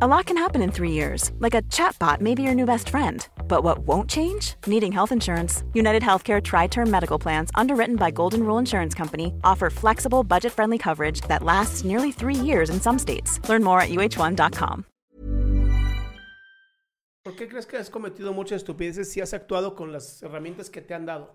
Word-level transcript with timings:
A 0.00 0.06
lot 0.06 0.24
can 0.24 0.38
happen 0.38 0.62
in 0.62 0.72
three 0.72 0.90
years, 0.90 1.32
like 1.38 1.54
a 1.54 1.60
chatbot 1.68 2.22
may 2.22 2.34
be 2.34 2.42
your 2.42 2.54
new 2.54 2.64
best 2.64 2.88
friend. 2.88 3.28
But 3.46 3.62
what 3.62 3.80
won't 3.80 4.08
change? 4.08 4.54
Needing 4.66 4.90
health 4.90 5.12
insurance. 5.12 5.64
United 5.74 6.02
Healthcare 6.02 6.42
Tri 6.42 6.66
Term 6.66 6.90
Medical 6.90 7.18
Plans, 7.18 7.50
underwritten 7.54 7.96
by 7.96 8.10
Golden 8.10 8.44
Rule 8.44 8.56
Insurance 8.58 8.94
Company, 8.94 9.34
offer 9.44 9.68
flexible, 9.68 10.24
budget 10.24 10.52
friendly 10.52 10.78
coverage 10.78 11.20
that 11.28 11.42
lasts 11.42 11.84
nearly 11.84 12.10
three 12.10 12.34
years 12.34 12.70
in 12.70 12.80
some 12.80 12.98
states. 12.98 13.38
Learn 13.50 13.62
more 13.62 13.82
at 13.82 13.90
uh1.com. 13.90 14.86
¿Por 17.22 17.34
qué 17.36 17.46
crees 17.46 17.66
que 17.66 17.76
has 17.76 17.90
cometido 17.90 18.32
muchas 18.32 18.62
estupideces 18.62 19.10
si 19.10 19.20
has 19.20 19.34
actuado 19.34 19.76
con 19.76 19.92
las 19.92 20.22
herramientas 20.22 20.70
que 20.70 20.80
te 20.80 20.94
han 20.94 21.04
dado? 21.04 21.34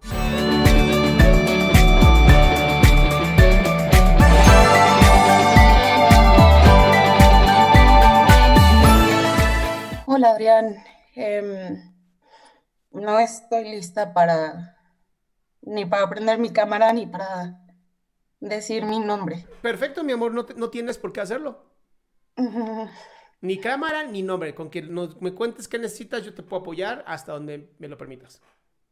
Hola 10.18 10.32
Adrián, 10.32 10.84
Em, 11.14 11.94
no 12.90 13.20
estoy 13.20 13.66
lista 13.66 14.16
para 14.16 14.76
ni 15.62 15.86
para 15.86 16.10
prender 16.10 16.40
mi 16.40 16.52
cámara 16.52 16.92
ni 16.92 17.06
para 17.06 17.60
decir 18.40 18.84
mi 18.84 18.98
nombre. 19.00 19.46
Perfecto, 19.62 20.04
mi 20.04 20.14
amor, 20.14 20.34
no, 20.34 20.44
te- 20.44 20.56
no 20.56 20.72
tienes 20.72 20.98
por 20.98 21.14
qué 21.14 21.22
hacerlo. 21.22 21.72
Ni 23.42 23.60
cámara 23.60 24.06
ni 24.06 24.24
nombre. 24.24 24.56
Con 24.56 24.72
que 24.72 24.82
nos- 24.82 25.22
me 25.22 25.36
cuentes 25.36 25.68
qué 25.68 25.78
necesitas, 25.78 26.24
yo 26.24 26.34
te 26.34 26.42
puedo 26.42 26.62
apoyar 26.62 27.04
hasta 27.06 27.34
donde 27.34 27.76
me 27.78 27.88
lo 27.88 27.96
permitas. 27.96 28.42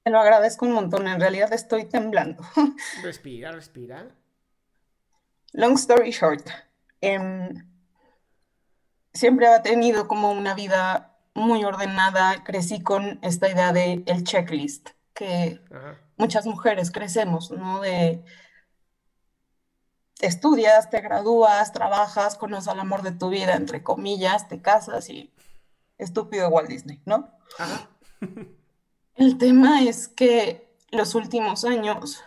Te 0.03 0.11
lo 0.11 0.19
agradezco 0.19 0.67
un 0.67 0.73
montón, 0.73 1.07
en 1.07 1.19
realidad 1.19 1.51
estoy 1.53 1.85
temblando. 1.85 2.43
Respira, 3.01 3.51
respira. 3.51 4.15
Long 5.53 5.73
story 5.73 6.11
short, 6.11 6.47
em, 7.01 7.67
siempre 9.11 9.47
he 9.47 9.59
tenido 9.61 10.07
como 10.07 10.31
una 10.31 10.53
vida 10.53 11.13
muy 11.35 11.63
ordenada, 11.65 12.43
crecí 12.43 12.81
con 12.81 13.19
esta 13.21 13.49
idea 13.49 13.73
de 13.73 14.03
el 14.07 14.23
checklist, 14.23 14.89
que 15.13 15.61
Ajá. 15.71 15.99
muchas 16.17 16.45
mujeres 16.47 16.91
crecemos, 16.91 17.51
¿no? 17.51 17.81
De 17.81 18.23
estudias, 20.21 20.89
te 20.89 21.01
gradúas, 21.01 21.73
trabajas, 21.73 22.37
conoces 22.37 22.69
al 22.69 22.79
amor 22.79 23.03
de 23.03 23.11
tu 23.11 23.29
vida, 23.29 23.55
entre 23.55 23.83
comillas, 23.83 24.47
te 24.47 24.61
casas 24.61 25.09
y 25.09 25.31
estúpido 25.97 26.49
Walt 26.49 26.69
Disney, 26.69 27.01
¿no? 27.05 27.29
Ajá. 27.59 27.89
El 29.15 29.37
tema 29.37 29.83
es 29.83 30.07
que 30.07 30.73
los 30.91 31.15
últimos 31.15 31.65
años 31.65 32.23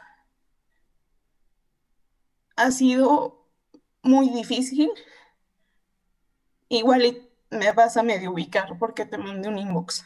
ha 2.56 2.70
sido 2.70 3.47
muy 4.02 4.28
difícil. 4.30 4.91
Igual 6.68 7.06
y 7.06 7.28
me 7.50 7.72
vas 7.72 7.97
a 7.97 8.03
medio 8.03 8.32
ubicar 8.32 8.78
porque 8.78 9.06
te 9.06 9.19
mandé 9.19 9.48
un 9.48 9.59
inbox. 9.59 10.04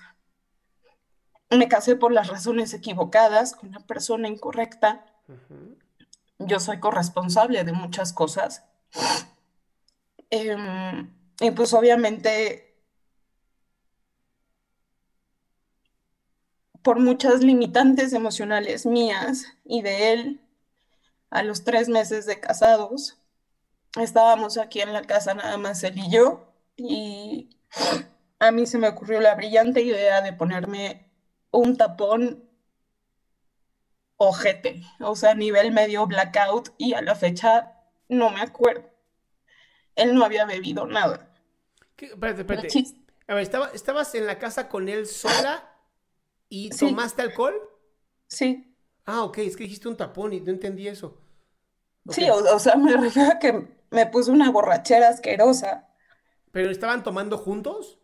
Me 1.51 1.69
casé 1.69 1.97
por 1.97 2.13
las 2.13 2.29
razones 2.29 2.73
equivocadas 2.73 3.55
con 3.55 3.73
la 3.73 3.81
persona 3.81 4.29
incorrecta. 4.29 5.05
Yo 6.39 6.61
soy 6.61 6.81
corresponsable 6.81 7.65
de 7.65 7.73
muchas 7.73 8.13
cosas. 8.13 8.65
Em, 10.31 11.13
y 11.41 11.51
pues 11.51 11.75
obviamente 11.75 12.73
por 16.83 16.99
muchas 16.99 17.43
limitantes 17.43 18.13
emocionales 18.13 18.87
mías 18.87 19.47
y 19.65 19.83
de 19.83 20.13
él, 20.13 20.41
a 21.31 21.43
los 21.43 21.65
tres 21.65 21.89
meses 21.89 22.27
de 22.27 22.41
casados, 22.41 23.19
estábamos 24.01 24.59
aquí 24.59 24.81
en 24.81 24.93
la 24.93 25.03
casa 25.03 25.35
nada 25.35 25.57
más 25.59 25.83
él 25.85 25.99
y 25.99 26.11
yo, 26.11 26.52
y 26.77 27.51
a 28.39 28.51
mí 28.51 28.67
se 28.67 28.79
me 28.79 28.89
ocurrió 28.89 29.21
la 29.21 29.35
brillante 29.35 29.83
idea 29.83 30.21
de 30.23 30.33
ponerme 30.33 31.11
un 31.51 31.77
tapón 31.77 32.49
ojete, 34.17 34.83
o 35.01 35.17
sea, 35.17 35.35
nivel 35.35 35.73
medio 35.73 36.07
blackout, 36.07 36.71
y 36.79 36.95
a 36.95 37.03
la 37.03 37.15
fecha 37.15 37.73
no 38.09 38.31
me 38.31 38.41
acuerdo. 38.41 38.89
Él 39.97 40.15
no 40.15 40.25
había 40.25 40.45
bebido 40.47 40.87
nada. 40.87 41.29
¿Qué? 41.97 42.07
Espérate, 42.07 42.41
espérate. 42.43 42.69
A 43.27 43.35
ver, 43.35 43.43
¿estaba- 43.43 43.71
¿estabas 43.75 44.15
en 44.15 44.27
la 44.27 44.39
casa 44.39 44.69
con 44.69 44.89
él 44.89 45.07
sola 45.07 45.69
y 46.49 46.71
Sí. 46.73 46.87
tomaste 46.87 47.23
alcohol? 47.23 47.55
Sí, 48.29 48.69
Ah, 49.05 49.25
ok, 49.25 49.39
es 49.39 49.57
que 49.57 49.65
dijiste 49.65 49.89
un 49.89 49.97
tapón 49.97 50.33
y 50.33 50.41
no 50.41 50.53
entendí 50.53 50.87
eso. 50.87 51.19
Sí, 52.11 52.31
o, 52.31 52.37
o 52.55 52.59
sea, 52.61 52.77
me 52.77 52.97
refiero 52.97 53.33
a 53.33 53.39
que 53.41 53.67
me 53.91 54.07
puse 54.07 54.31
una 54.31 54.49
borrachera 54.53 55.09
asquerosa. 55.09 55.89
¿Pero 56.53 56.71
estaban 56.71 57.03
tomando 57.03 57.39
juntos? 57.39 57.99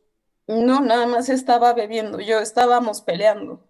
No, 0.47 0.81
nada 0.81 1.07
más 1.07 1.29
estaba 1.29 1.73
bebiendo, 1.75 2.21
yo 2.21 2.39
estábamos 2.41 3.03
peleando. 3.03 3.65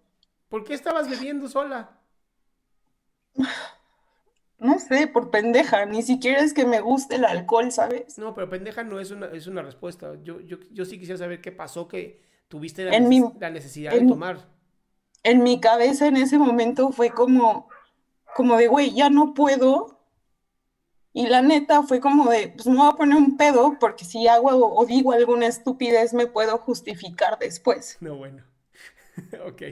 ¿Por 0.49 0.65
qué 0.65 0.75
estabas 0.75 1.09
bebiendo 1.11 1.49
sola? 1.49 1.99
No 4.61 4.81
sé, 4.81 5.07
por 5.07 5.31
pendeja, 5.31 5.87
ni 5.87 6.03
siquiera 6.03 6.41
es 6.41 6.53
que 6.53 6.67
me 6.67 6.81
guste 6.81 7.15
el 7.15 7.25
alcohol, 7.25 7.71
¿sabes? 7.71 8.19
No, 8.19 8.35
pero 8.35 8.51
pendeja 8.51 8.83
no 8.83 8.99
es 8.99 9.13
una, 9.13 9.27
es 9.27 9.47
una 9.47 9.63
respuesta. 9.63 10.15
Yo, 10.25 10.41
yo, 10.41 10.57
yo 10.73 10.85
sí 10.85 10.99
quisiera 10.99 11.17
saber 11.17 11.41
qué 11.41 11.53
pasó 11.53 11.87
que 11.87 12.25
tuviste 12.49 12.85
la, 12.85 12.93
En 12.97 13.05
neces- 13.05 13.09
mi- 13.35 13.39
la 13.41 13.51
necesidad 13.51 13.93
de 13.93 14.05
tomar. 14.05 14.49
En 15.23 15.45
mi 15.45 15.61
cabeza 15.61 16.09
en 16.09 16.17
ese 16.17 16.39
momento 16.39 16.91
fue 16.91 17.11
como, 17.11 17.69
como 18.35 18.57
de, 18.57 18.67
güey, 18.67 18.93
ya 18.93 19.11
no 19.11 19.33
puedo. 19.33 19.98
Y 21.19 21.27
la 21.27 21.43
neta 21.43 21.83
fue 21.83 21.99
como 21.99 22.31
de, 22.31 22.47
pues 22.47 22.69
me 22.69 22.77
voy 22.77 22.93
a 22.93 22.95
poner 22.95 23.17
un 23.17 23.37
pedo 23.37 23.77
porque 23.81 24.05
si 24.05 24.29
hago 24.29 24.51
o 24.51 24.87
digo 24.87 25.11
alguna 25.11 25.49
estupidez 25.49 26.15
me 26.15 26.29
puedo 26.29 26.59
justificar 26.59 27.41
después. 27.41 27.97
No, 27.99 28.15
bueno. 28.15 28.45
Ok. 29.45 29.63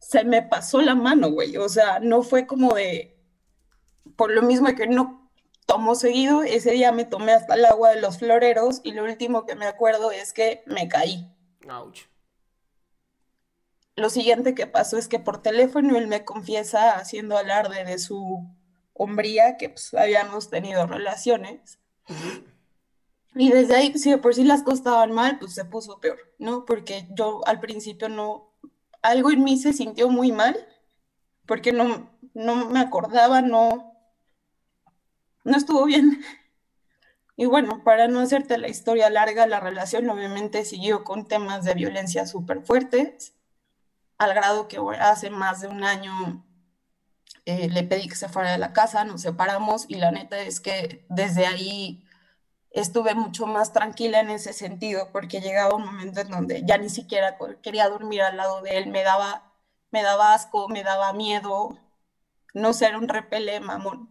Se 0.00 0.24
me 0.24 0.42
pasó 0.42 0.80
la 0.80 0.96
mano, 0.96 1.30
güey. 1.30 1.56
O 1.56 1.68
sea, 1.68 2.00
no 2.00 2.24
fue 2.24 2.48
como 2.48 2.74
de, 2.74 3.16
por 4.16 4.32
lo 4.32 4.42
mismo 4.42 4.66
que 4.74 4.88
no 4.88 5.30
tomo 5.66 5.94
seguido, 5.94 6.42
ese 6.42 6.72
día 6.72 6.90
me 6.90 7.04
tomé 7.04 7.30
hasta 7.30 7.54
el 7.54 7.64
agua 7.66 7.90
de 7.90 8.00
los 8.00 8.18
floreros 8.18 8.80
y 8.82 8.90
lo 8.90 9.04
último 9.04 9.46
que 9.46 9.54
me 9.54 9.66
acuerdo 9.66 10.10
es 10.10 10.32
que 10.32 10.64
me 10.66 10.88
caí. 10.88 11.32
Ouch. 11.70 12.08
Lo 13.94 14.10
siguiente 14.10 14.52
que 14.56 14.66
pasó 14.66 14.98
es 14.98 15.06
que 15.06 15.20
por 15.20 15.42
teléfono 15.42 15.96
él 15.96 16.08
me 16.08 16.24
confiesa 16.24 16.96
haciendo 16.96 17.38
alarde 17.38 17.84
de 17.84 17.98
su 17.98 18.48
hombría, 18.98 19.56
que 19.56 19.70
pues 19.70 19.94
habíamos 19.94 20.50
tenido 20.50 20.86
relaciones. 20.86 21.78
Y 23.34 23.50
desde 23.50 23.76
ahí, 23.76 23.96
si 23.96 24.10
de 24.10 24.18
por 24.18 24.34
sí 24.34 24.44
las 24.44 24.62
cosas 24.62 24.80
estaban 24.80 25.12
mal, 25.12 25.38
pues 25.38 25.54
se 25.54 25.64
puso 25.64 26.00
peor, 26.00 26.18
¿no? 26.38 26.64
Porque 26.64 27.06
yo 27.10 27.46
al 27.46 27.60
principio 27.60 28.08
no, 28.08 28.52
algo 29.00 29.30
en 29.30 29.44
mí 29.44 29.56
se 29.58 29.72
sintió 29.72 30.08
muy 30.08 30.32
mal, 30.32 30.56
porque 31.46 31.72
no, 31.72 32.10
no 32.34 32.68
me 32.68 32.80
acordaba, 32.80 33.40
no, 33.40 33.94
no 35.44 35.56
estuvo 35.56 35.84
bien. 35.84 36.20
Y 37.36 37.46
bueno, 37.46 37.84
para 37.84 38.08
no 38.08 38.18
hacerte 38.18 38.58
la 38.58 38.68
historia 38.68 39.08
larga, 39.10 39.46
la 39.46 39.60
relación 39.60 40.10
obviamente 40.10 40.64
siguió 40.64 41.04
con 41.04 41.28
temas 41.28 41.64
de 41.64 41.74
violencia 41.74 42.26
súper 42.26 42.62
fuertes, 42.62 43.36
al 44.18 44.34
grado 44.34 44.66
que 44.66 44.78
hace 44.98 45.30
más 45.30 45.60
de 45.60 45.68
un 45.68 45.84
año 45.84 46.44
eh, 47.48 47.68
le 47.70 47.82
pedí 47.82 48.08
que 48.08 48.14
se 48.14 48.28
fuera 48.28 48.52
de 48.52 48.58
la 48.58 48.72
casa, 48.72 49.04
nos 49.04 49.22
separamos 49.22 49.86
y 49.88 49.96
la 49.96 50.10
neta 50.10 50.38
es 50.38 50.60
que 50.60 51.04
desde 51.08 51.46
ahí 51.46 52.04
estuve 52.70 53.14
mucho 53.14 53.46
más 53.46 53.72
tranquila 53.72 54.20
en 54.20 54.30
ese 54.30 54.52
sentido, 54.52 55.10
porque 55.12 55.40
llegaba 55.40 55.74
un 55.74 55.86
momento 55.86 56.20
en 56.20 56.28
donde 56.28 56.62
ya 56.66 56.78
ni 56.78 56.90
siquiera 56.90 57.38
quería 57.62 57.88
dormir 57.88 58.22
al 58.22 58.36
lado 58.36 58.60
de 58.62 58.76
él, 58.76 58.88
me 58.88 59.02
daba, 59.02 59.52
me 59.90 60.02
daba 60.02 60.34
asco, 60.34 60.68
me 60.68 60.84
daba 60.84 61.12
miedo, 61.14 61.78
no 62.52 62.72
ser 62.72 62.96
un 62.96 63.08
repele 63.08 63.60
mamón. 63.60 64.10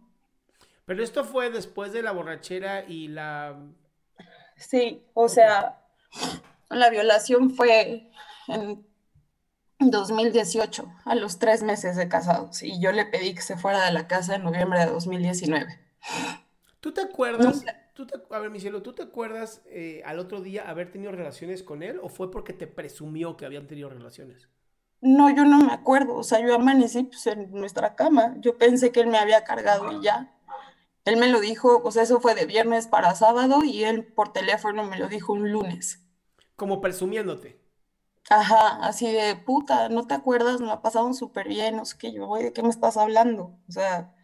Pero 0.84 1.04
esto 1.04 1.24
fue 1.24 1.50
después 1.50 1.92
de 1.92 2.02
la 2.02 2.12
borrachera 2.12 2.84
y 2.84 3.08
la... 3.08 3.56
Sí, 4.56 5.04
o 5.14 5.28
sea, 5.28 5.78
La 6.70 6.90
violación 6.90 7.50
fue 7.50 8.10
en 8.48 8.86
2018, 9.78 10.92
a 11.04 11.14
los 11.14 11.38
tres 11.38 11.62
meses 11.62 11.96
de 11.96 12.08
casados, 12.08 12.62
y 12.62 12.80
yo 12.80 12.92
le 12.92 13.06
pedí 13.06 13.34
que 13.34 13.42
se 13.42 13.56
fuera 13.56 13.84
de 13.84 13.92
la 13.92 14.08
casa 14.08 14.34
en 14.34 14.42
noviembre 14.42 14.80
de 14.80 14.86
2019. 14.86 15.78
¿Tú 16.80 16.92
te 16.92 17.00
acuerdas? 17.00 17.64
a 18.30 18.38
ver, 18.38 18.50
mi 18.50 18.60
cielo, 18.60 18.82
¿tú 18.82 18.92
te 18.92 19.02
acuerdas 19.02 19.62
eh, 19.66 20.02
al 20.04 20.18
otro 20.18 20.40
día 20.40 20.68
haber 20.68 20.90
tenido 20.90 21.12
relaciones 21.12 21.62
con 21.62 21.82
él 21.82 21.98
o 22.02 22.08
fue 22.08 22.30
porque 22.30 22.52
te 22.52 22.66
presumió 22.66 23.36
que 23.36 23.46
habían 23.46 23.66
tenido 23.66 23.88
relaciones? 23.88 24.48
No, 25.00 25.30
yo 25.30 25.44
no 25.44 25.58
me 25.58 25.72
acuerdo, 25.72 26.16
o 26.16 26.22
sea, 26.22 26.40
yo 26.40 26.54
amanecí 26.54 27.04
pues, 27.04 27.26
en 27.28 27.50
nuestra 27.52 27.94
cama, 27.94 28.34
yo 28.40 28.58
pensé 28.58 28.90
que 28.90 29.00
él 29.00 29.06
me 29.06 29.18
había 29.18 29.44
cargado 29.44 29.92
y 29.92 30.02
ya. 30.02 30.34
Él 31.04 31.16
me 31.16 31.28
lo 31.28 31.40
dijo, 31.40 31.80
o 31.82 31.90
sea, 31.90 32.02
eso 32.02 32.20
fue 32.20 32.34
de 32.34 32.46
viernes 32.46 32.86
para 32.86 33.14
sábado 33.14 33.64
y 33.64 33.84
él 33.84 34.04
por 34.04 34.32
teléfono 34.32 34.84
me 34.84 34.98
lo 34.98 35.08
dijo 35.08 35.32
un 35.32 35.50
lunes. 35.50 36.04
Como 36.56 36.80
presumiéndote. 36.80 37.60
Ajá, 38.30 38.86
así 38.86 39.10
de 39.10 39.36
puta, 39.36 39.88
¿no 39.88 40.06
te 40.06 40.14
acuerdas? 40.14 40.60
Nos 40.60 40.68
la 40.68 40.82
pasamos 40.82 41.18
súper 41.18 41.48
bien, 41.48 41.76
no 41.76 41.84
sé 41.84 41.96
qué, 41.98 42.12
yo, 42.12 42.26
güey, 42.26 42.44
¿de 42.44 42.52
qué 42.52 42.62
me 42.62 42.68
estás 42.68 42.96
hablando? 42.96 43.56
O 43.68 43.72
sea, 43.72 44.14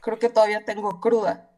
creo 0.00 0.18
que 0.18 0.28
todavía 0.28 0.64
tengo 0.64 1.00
cruda. 1.00 1.50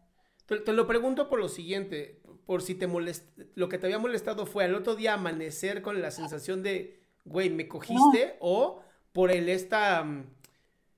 Te, 0.46 0.72
lo 0.72 0.86
pregunto 0.86 1.28
por 1.28 1.38
lo 1.38 1.48
siguiente, 1.48 2.22
por 2.46 2.62
si 2.62 2.74
te 2.74 2.86
molest... 2.86 3.28
lo 3.54 3.68
que 3.68 3.78
te 3.78 3.86
había 3.86 3.98
molestado 3.98 4.46
fue 4.46 4.64
al 4.64 4.74
otro 4.74 4.96
día 4.96 5.14
amanecer 5.14 5.82
con 5.82 6.00
la 6.00 6.10
sensación 6.10 6.62
de, 6.62 7.04
güey, 7.24 7.50
¿me 7.50 7.68
cogiste? 7.68 8.36
O 8.40 8.82
por 9.12 9.30
el 9.30 9.48
esta... 9.48 10.02
Mm, 10.02 10.24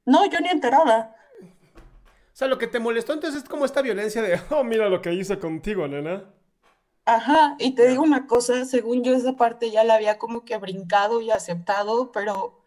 no, 0.06 0.24
yo 0.30 0.40
ni 0.40 0.48
enterada. 0.48 1.16
O 1.40 2.34
sea, 2.34 2.48
lo 2.48 2.58
que 2.58 2.66
te 2.66 2.78
molestó 2.78 3.12
entonces 3.12 3.42
es 3.42 3.48
como 3.48 3.64
esta 3.64 3.82
violencia 3.82 4.22
de, 4.22 4.40
oh, 4.50 4.64
mira 4.64 4.88
lo 4.88 5.02
que 5.02 5.12
hice 5.12 5.38
contigo, 5.38 5.86
nena. 5.86 6.32
Ajá, 7.04 7.56
y 7.58 7.74
te 7.74 7.88
digo 7.88 8.02
una 8.02 8.26
cosa, 8.26 8.64
según 8.64 9.02
yo 9.02 9.14
esa 9.14 9.36
parte 9.36 9.70
ya 9.70 9.82
la 9.82 9.94
había 9.94 10.18
como 10.18 10.44
que 10.44 10.56
brincado 10.56 11.20
y 11.20 11.30
aceptado, 11.30 12.12
pero 12.12 12.62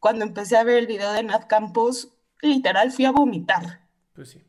cuando 0.00 0.24
empecé 0.24 0.56
a 0.56 0.64
ver 0.64 0.78
el 0.78 0.86
video 0.86 1.12
de 1.12 1.22
Nat 1.22 1.46
Campos, 1.46 2.12
literal 2.40 2.92
fui 2.92 3.04
a 3.04 3.10
vomitar. 3.10 3.86
Pues 4.14 4.30
sí. 4.30 4.42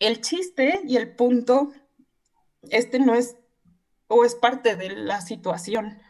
El 0.00 0.20
chiste 0.20 0.80
y 0.84 0.96
el 0.96 1.14
punto, 1.14 1.72
este 2.70 2.98
no 2.98 3.14
es, 3.14 3.36
o 4.08 4.24
es 4.24 4.34
parte 4.34 4.74
de 4.74 4.90
la 4.90 5.20
situación, 5.20 6.00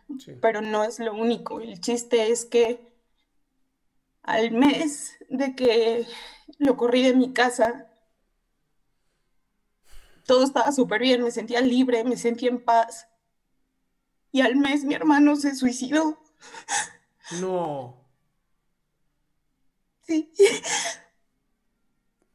pero 0.40 0.62
no 0.62 0.84
es 0.84 0.98
lo 0.98 1.14
único. 1.14 1.60
El 1.60 1.80
chiste 1.80 2.30
es 2.30 2.46
que 2.46 2.92
al 4.22 4.52
mes 4.52 5.18
de 5.28 5.54
que 5.54 6.06
lo 6.58 6.78
corrí 6.78 7.02
de 7.02 7.14
mi 7.14 7.34
casa, 7.34 7.91
todo 10.26 10.44
estaba 10.44 10.72
súper 10.72 11.00
bien, 11.00 11.22
me 11.22 11.30
sentía 11.30 11.60
libre, 11.60 12.04
me 12.04 12.16
sentía 12.16 12.50
en 12.50 12.62
paz. 12.62 13.08
Y 14.30 14.40
al 14.40 14.56
mes 14.56 14.84
mi 14.84 14.94
hermano 14.94 15.36
se 15.36 15.54
suicidó. 15.54 16.18
No. 17.40 18.02
Sí. 20.06 20.32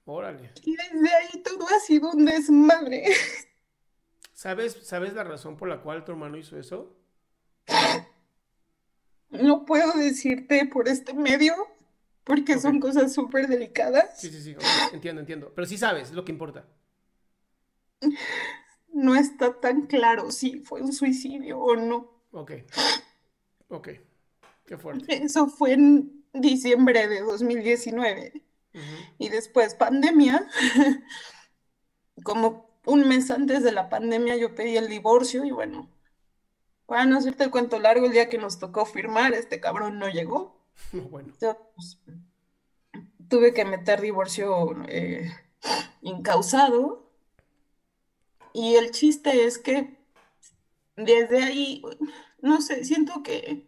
Órale. 0.06 0.54
Y 0.64 0.76
desde 0.76 1.16
ahí 1.16 1.44
todo 1.44 1.68
ha 1.68 1.80
sido 1.80 2.12
un 2.12 2.26
desmadre. 2.26 3.06
¿Sabes, 4.34 4.78
¿Sabes 4.84 5.14
la 5.14 5.24
razón 5.24 5.58
por 5.58 5.68
la 5.68 5.82
cual 5.82 6.06
tu 6.06 6.12
hermano 6.12 6.38
hizo 6.38 6.58
eso? 6.58 6.96
No 9.30 9.66
puedo 9.66 9.94
decirte 9.94 10.66
por 10.68 10.88
este 10.88 11.14
medio, 11.14 11.54
porque 12.24 12.60
son 12.60 12.80
cosas 12.80 13.14
súper 13.14 13.48
delicadas. 13.48 14.20
Sí, 14.20 14.30
sí, 14.30 14.42
sí, 14.42 14.56
entiendo, 14.94 15.22
entiendo. 15.22 15.52
Pero 15.54 15.68
sí 15.68 15.78
sabes, 15.78 16.10
es 16.10 16.14
lo 16.14 16.24
que 16.24 16.32
importa. 16.32 16.66
No 18.94 19.16
está 19.16 19.60
tan 19.60 19.86
claro 19.86 20.32
si 20.32 20.60
fue 20.60 20.82
un 20.82 20.94
suicidio 20.94 21.60
o 21.60 21.76
no. 21.76 22.24
Ok. 22.32 22.54
Ok. 23.70 23.90
Qué 24.66 24.78
fuerte. 24.78 25.24
Eso 25.24 25.48
fue 25.48 25.74
en 25.74 26.26
diciembre 26.34 27.08
de 27.08 27.22
2019. 27.22 28.44
Y 29.18 29.30
después 29.30 29.76
pandemia, 29.76 30.48
como 32.24 32.70
un 32.86 33.08
mes 33.08 33.32
antes 33.32 33.64
de 33.64 33.72
la 33.72 33.90
pandemia 33.90 34.36
yo 34.36 34.54
pedí 34.56 34.78
el 34.78 34.88
divorcio 34.88 35.44
y 35.46 35.52
bueno, 35.52 35.90
para 36.86 37.06
no 37.06 37.18
hacerte 37.18 37.44
el 37.44 37.52
cuento 37.52 37.80
largo, 37.80 38.06
el 38.06 38.14
día 38.14 38.30
que 38.30 38.38
nos 38.38 38.60
tocó 38.60 38.86
firmar, 38.86 39.34
este 39.34 39.60
cabrón 39.60 40.00
no 40.00 40.10
llegó. 40.10 40.58
Bueno. 41.10 41.34
Pues, 41.40 42.00
tuve 43.28 43.54
que 43.54 43.66
meter 43.66 44.00
divorcio 44.00 44.76
eh, 44.88 45.30
incausado. 46.02 47.07
Y 48.54 48.76
el 48.76 48.92
chiste 48.92 49.46
es 49.46 49.58
que 49.58 49.98
desde 50.96 51.44
ahí, 51.44 51.82
no 52.42 52.62
sé, 52.62 52.84
siento 52.84 53.24
que 53.24 53.68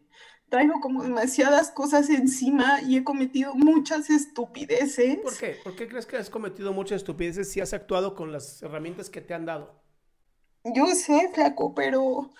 traigo 0.50 0.80
como 0.82 1.04
demasiadas 1.04 1.72
cosas 1.72 2.10
encima 2.10 2.82
y 2.82 2.98
he 2.98 3.04
cometido 3.04 3.54
muchas 3.56 4.10
estupideces. 4.10 5.18
¿Por 5.18 5.38
qué? 5.38 5.58
¿Por 5.64 5.76
qué 5.76 5.88
crees 5.88 6.06
que 6.06 6.18
has 6.18 6.30
cometido 6.30 6.74
muchas 6.74 6.98
estupideces 6.98 7.52
si 7.52 7.62
has 7.62 7.74
actuado 7.74 8.16
con 8.16 8.32
las 8.32 8.62
herramientas 8.64 9.10
que 9.10 9.22
te 9.22 9.34
han 9.34 9.46
dado? 9.46 9.80
Yo 10.64 10.88
sé, 10.88 11.30
flaco, 11.34 11.74
pero 11.74 12.32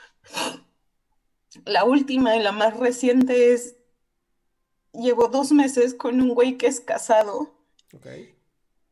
la 1.66 1.84
última 1.86 2.36
y 2.36 2.44
la 2.44 2.52
más 2.52 2.78
reciente 2.78 3.54
es, 3.54 3.78
llevo 4.94 5.28
dos 5.28 5.52
meses 5.52 5.94
con 5.94 6.20
un 6.20 6.30
güey 6.34 6.58
que 6.58 6.68
es 6.68 6.82
casado. 6.82 7.56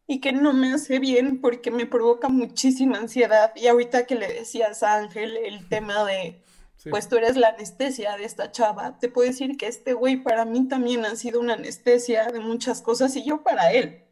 Y 0.07 0.21
que 0.21 0.31
no 0.31 0.53
me 0.53 0.73
hace 0.73 0.99
bien 0.99 1.41
porque 1.41 1.69
me 1.69 1.85
provoca 1.85 2.29
muchísima 2.29 2.97
ansiedad. 2.97 3.51
Y 3.55 3.67
ahorita 3.67 4.05
que 4.05 4.15
le 4.15 4.27
decías 4.27 4.81
a 4.81 4.95
Ángel 4.95 5.35
el 5.37 5.67
tema 5.67 6.05
de 6.05 6.41
pues 6.89 7.09
tú 7.09 7.17
eres 7.17 7.35
la 7.35 7.49
anestesia 7.49 8.17
de 8.17 8.25
esta 8.25 8.51
chava. 8.51 8.97
Te 8.99 9.09
puedo 9.09 9.27
decir 9.27 9.57
que 9.57 9.67
este 9.67 9.93
güey 9.93 10.17
para 10.17 10.45
mí 10.45 10.67
también 10.67 11.05
ha 11.05 11.15
sido 11.15 11.39
una 11.39 11.53
anestesia 11.53 12.27
de 12.27 12.39
muchas 12.39 12.81
cosas 12.81 13.15
y 13.15 13.25
yo 13.25 13.43
para 13.43 13.71
él. 13.71 14.05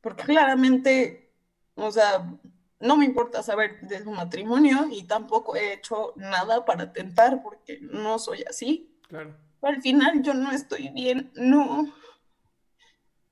Porque 0.00 0.24
claramente, 0.24 1.32
o 1.74 1.90
sea, 1.90 2.38
no 2.80 2.96
me 2.96 3.04
importa 3.04 3.42
saber 3.42 3.80
de 3.82 4.02
su 4.02 4.10
matrimonio 4.10 4.86
y 4.90 5.04
tampoco 5.04 5.56
he 5.56 5.72
hecho 5.72 6.12
nada 6.16 6.64
para 6.64 6.92
tentar 6.92 7.42
porque 7.42 7.78
no 7.80 8.18
soy 8.18 8.44
así. 8.48 8.96
Claro. 9.08 9.36
Pero 9.60 9.74
al 9.74 9.82
final 9.82 10.22
yo 10.22 10.34
no 10.34 10.52
estoy 10.52 10.90
bien, 10.90 11.32
no, 11.34 11.92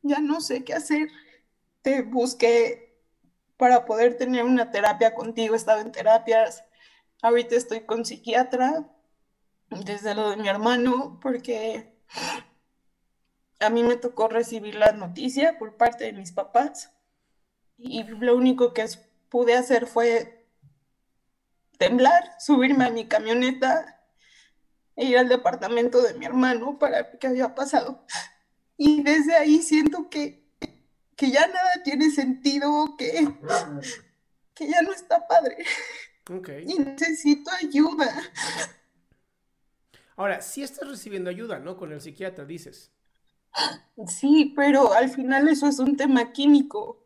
ya 0.02 0.20
no 0.20 0.40
sé 0.40 0.64
qué 0.64 0.74
hacer. 0.74 1.08
Te 1.84 2.00
busqué 2.00 2.98
para 3.58 3.84
poder 3.84 4.16
tener 4.16 4.42
una 4.42 4.70
terapia 4.70 5.14
contigo, 5.14 5.52
he 5.54 5.58
estado 5.58 5.82
en 5.82 5.92
terapias 5.92 6.64
Ahorita 7.22 7.56
estoy 7.56 7.80
con 7.82 8.04
psiquiatra 8.04 8.86
desde 9.68 10.14
lo 10.14 10.30
de 10.30 10.36
mi 10.36 10.48
hermano 10.48 11.18
porque 11.20 11.94
a 13.60 13.68
mí 13.70 13.82
me 13.82 13.96
tocó 13.96 14.28
recibir 14.28 14.74
la 14.74 14.92
noticia 14.92 15.58
por 15.58 15.76
parte 15.76 16.04
de 16.04 16.12
mis 16.12 16.32
papás 16.32 16.90
y 17.78 18.02
lo 18.04 18.34
único 18.34 18.72
que 18.72 18.86
pude 19.28 19.54
hacer 19.54 19.86
fue 19.86 20.46
temblar, 21.78 22.34
subirme 22.38 22.84
a 22.84 22.90
mi 22.90 23.08
camioneta 23.08 24.06
e 24.96 25.04
ir 25.04 25.18
al 25.18 25.28
departamento 25.28 26.02
de 26.02 26.14
mi 26.14 26.24
hermano 26.24 26.78
para 26.78 27.02
ver 27.02 27.18
qué 27.18 27.26
había 27.26 27.54
pasado. 27.54 28.04
Y 28.76 29.02
desde 29.02 29.34
ahí 29.34 29.62
siento 29.62 30.10
que, 30.10 30.43
que 31.16 31.30
ya 31.30 31.46
nada 31.46 31.82
tiene 31.84 32.10
sentido, 32.10 32.96
que, 32.96 33.28
que 34.54 34.68
ya 34.68 34.82
no 34.82 34.92
está 34.92 35.26
padre. 35.26 35.64
Y 36.66 36.78
necesito 36.78 37.50
ayuda. 37.50 38.22
Ahora, 40.16 40.40
si 40.40 40.62
estás 40.62 40.88
recibiendo 40.88 41.30
ayuda, 41.30 41.58
¿no? 41.58 41.76
Con 41.76 41.92
el 41.92 42.00
psiquiatra, 42.00 42.44
dices. 42.44 42.92
Sí, 44.06 44.52
pero 44.56 44.92
al 44.92 45.10
final 45.10 45.48
eso 45.48 45.66
es 45.66 45.78
un 45.78 45.96
tema 45.96 46.32
químico. 46.32 47.04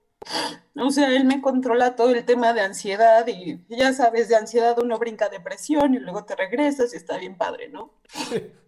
O 0.77 0.91
sea, 0.91 1.09
él 1.15 1.25
me 1.25 1.41
controla 1.41 1.97
todo 1.97 2.11
el 2.11 2.25
tema 2.25 2.53
de 2.53 2.61
ansiedad 2.61 3.27
y 3.27 3.61
ya 3.69 3.93
sabes, 3.93 4.29
de 4.29 4.37
ansiedad 4.37 4.79
uno 4.79 4.99
brinca 4.99 5.29
depresión 5.29 5.95
y 5.95 5.99
luego 5.99 6.25
te 6.25 6.37
regresas 6.37 6.93
y 6.93 6.97
está 6.97 7.19
bien 7.19 7.37
padre, 7.37 7.69
¿no? 7.69 7.95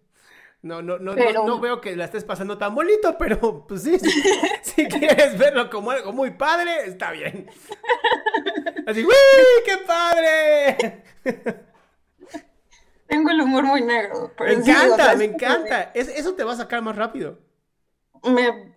No, 0.63 0.83
no, 0.83 0.99
no, 0.99 1.15
no, 1.15 1.59
veo 1.59 1.81
que 1.81 1.97
la 1.97 2.05
estés 2.05 2.25
pasando 2.25 2.59
tan 2.59 2.75
bonito, 2.75 3.17
pero 3.19 3.67
pues 3.67 3.83
sí, 3.83 3.99
si 4.63 4.87
quieres 4.87 5.39
verlo 5.39 5.71
como 5.71 5.91
algo 5.91 6.13
muy 6.13 6.33
padre, 6.33 6.85
está 6.87 7.13
bien. 7.13 7.49
Así, 8.87 9.05
¡uy, 9.05 9.13
qué 9.65 9.79
padre! 9.87 11.03
Tengo 13.07 13.31
el 13.31 13.41
humor 13.41 13.65
muy 13.65 13.83
negro. 13.83 14.33
me 14.39 14.53
encanta, 14.53 15.17
me 15.17 15.25
encanta. 15.25 15.91
eso 15.95 16.35
te 16.35 16.45
va 16.45 16.53
a 16.53 16.57
sacar 16.57 16.83
más 16.83 16.95
rápido. 16.95 17.39
Me, 18.23 18.77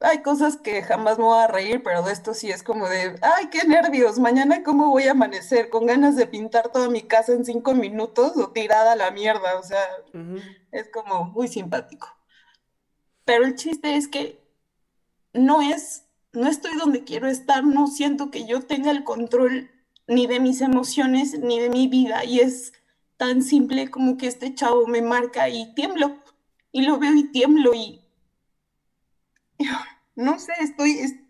hay 0.00 0.22
cosas 0.22 0.56
que 0.56 0.82
jamás 0.82 1.18
me 1.18 1.24
voy 1.24 1.38
a 1.38 1.46
reír, 1.46 1.82
pero 1.82 2.02
de 2.02 2.12
esto 2.12 2.32
sí 2.32 2.50
es 2.50 2.62
como 2.62 2.88
de, 2.88 3.18
ay, 3.20 3.48
qué 3.50 3.66
nervios, 3.66 4.18
mañana 4.18 4.62
cómo 4.62 4.88
voy 4.88 5.04
a 5.04 5.10
amanecer, 5.10 5.68
con 5.68 5.86
ganas 5.86 6.16
de 6.16 6.26
pintar 6.26 6.70
toda 6.72 6.88
mi 6.88 7.02
casa 7.02 7.32
en 7.32 7.44
cinco 7.44 7.74
minutos 7.74 8.36
o 8.36 8.50
tirada 8.50 8.92
a 8.92 8.96
la 8.96 9.10
mierda, 9.10 9.58
o 9.58 9.62
sea, 9.62 9.84
es 10.72 10.88
como 10.88 11.26
muy 11.26 11.48
simpático. 11.48 12.08
Pero 13.26 13.44
el 13.44 13.56
chiste 13.56 13.96
es 13.96 14.08
que 14.08 14.42
no 15.34 15.60
es, 15.60 16.06
no 16.32 16.48
estoy 16.48 16.76
donde 16.76 17.04
quiero 17.04 17.28
estar, 17.28 17.62
no 17.62 17.86
siento 17.86 18.30
que 18.30 18.46
yo 18.46 18.62
tenga 18.62 18.90
el 18.90 19.04
control 19.04 19.70
ni 20.06 20.26
de 20.26 20.40
mis 20.40 20.62
emociones 20.62 21.38
ni 21.38 21.60
de 21.60 21.68
mi 21.68 21.88
vida, 21.88 22.24
y 22.24 22.40
es 22.40 22.72
tan 23.18 23.42
simple 23.42 23.90
como 23.90 24.16
que 24.16 24.28
este 24.28 24.54
chavo 24.54 24.86
me 24.86 25.02
marca 25.02 25.50
y 25.50 25.74
tiemblo, 25.74 26.16
y 26.72 26.82
lo 26.82 26.98
veo 26.98 27.12
y 27.12 27.24
tiemblo 27.24 27.74
y 27.74 27.99
no 30.14 30.38
sé, 30.38 30.52
estoy, 30.60 31.28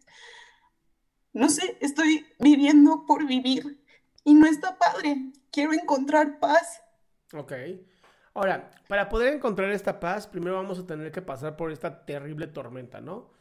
no 1.33 1.49
sé, 1.49 1.77
estoy 1.81 2.27
viviendo 2.39 3.05
por 3.07 3.27
vivir 3.27 3.83
y 4.25 4.35
no 4.35 4.47
está 4.47 4.79
padre. 4.79 5.33
Quiero 5.51 5.73
encontrar 5.73 6.39
paz. 6.39 6.83
Ok. 7.35 7.53
Ahora, 8.35 8.71
para 8.89 9.09
poder 9.09 9.35
encontrar 9.35 9.71
esta 9.71 9.99
paz, 9.99 10.27
primero 10.27 10.57
vamos 10.57 10.79
a 10.79 10.87
tener 10.87 11.11
que 11.11 11.23
pasar 11.23 11.57
por 11.57 11.73
esta 11.73 12.05
terrible 12.05 12.47
tormenta, 12.47 13.01
¿no? 13.01 13.33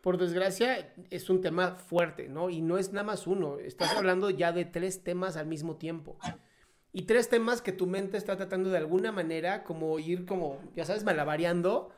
Por 0.00 0.18
desgracia, 0.18 0.94
es 1.10 1.30
un 1.30 1.40
tema 1.40 1.76
fuerte, 1.76 2.28
¿no? 2.28 2.50
Y 2.50 2.62
no 2.62 2.78
es 2.78 2.92
nada 2.92 3.04
más 3.04 3.26
uno. 3.26 3.58
Estás 3.58 3.94
hablando 3.96 4.30
ya 4.30 4.52
de 4.52 4.64
tres 4.64 5.04
temas 5.04 5.36
al 5.36 5.46
mismo 5.46 5.76
tiempo. 5.76 6.18
Y 6.92 7.02
tres 7.02 7.28
temas 7.28 7.62
que 7.62 7.72
tu 7.72 7.86
mente 7.86 8.16
está 8.16 8.36
tratando 8.36 8.70
de 8.70 8.78
alguna 8.78 9.12
manera 9.12 9.64
como 9.64 9.98
ir 9.98 10.24
como, 10.24 10.60
ya 10.74 10.84
sabes, 10.84 11.04
malabareando 11.04 11.92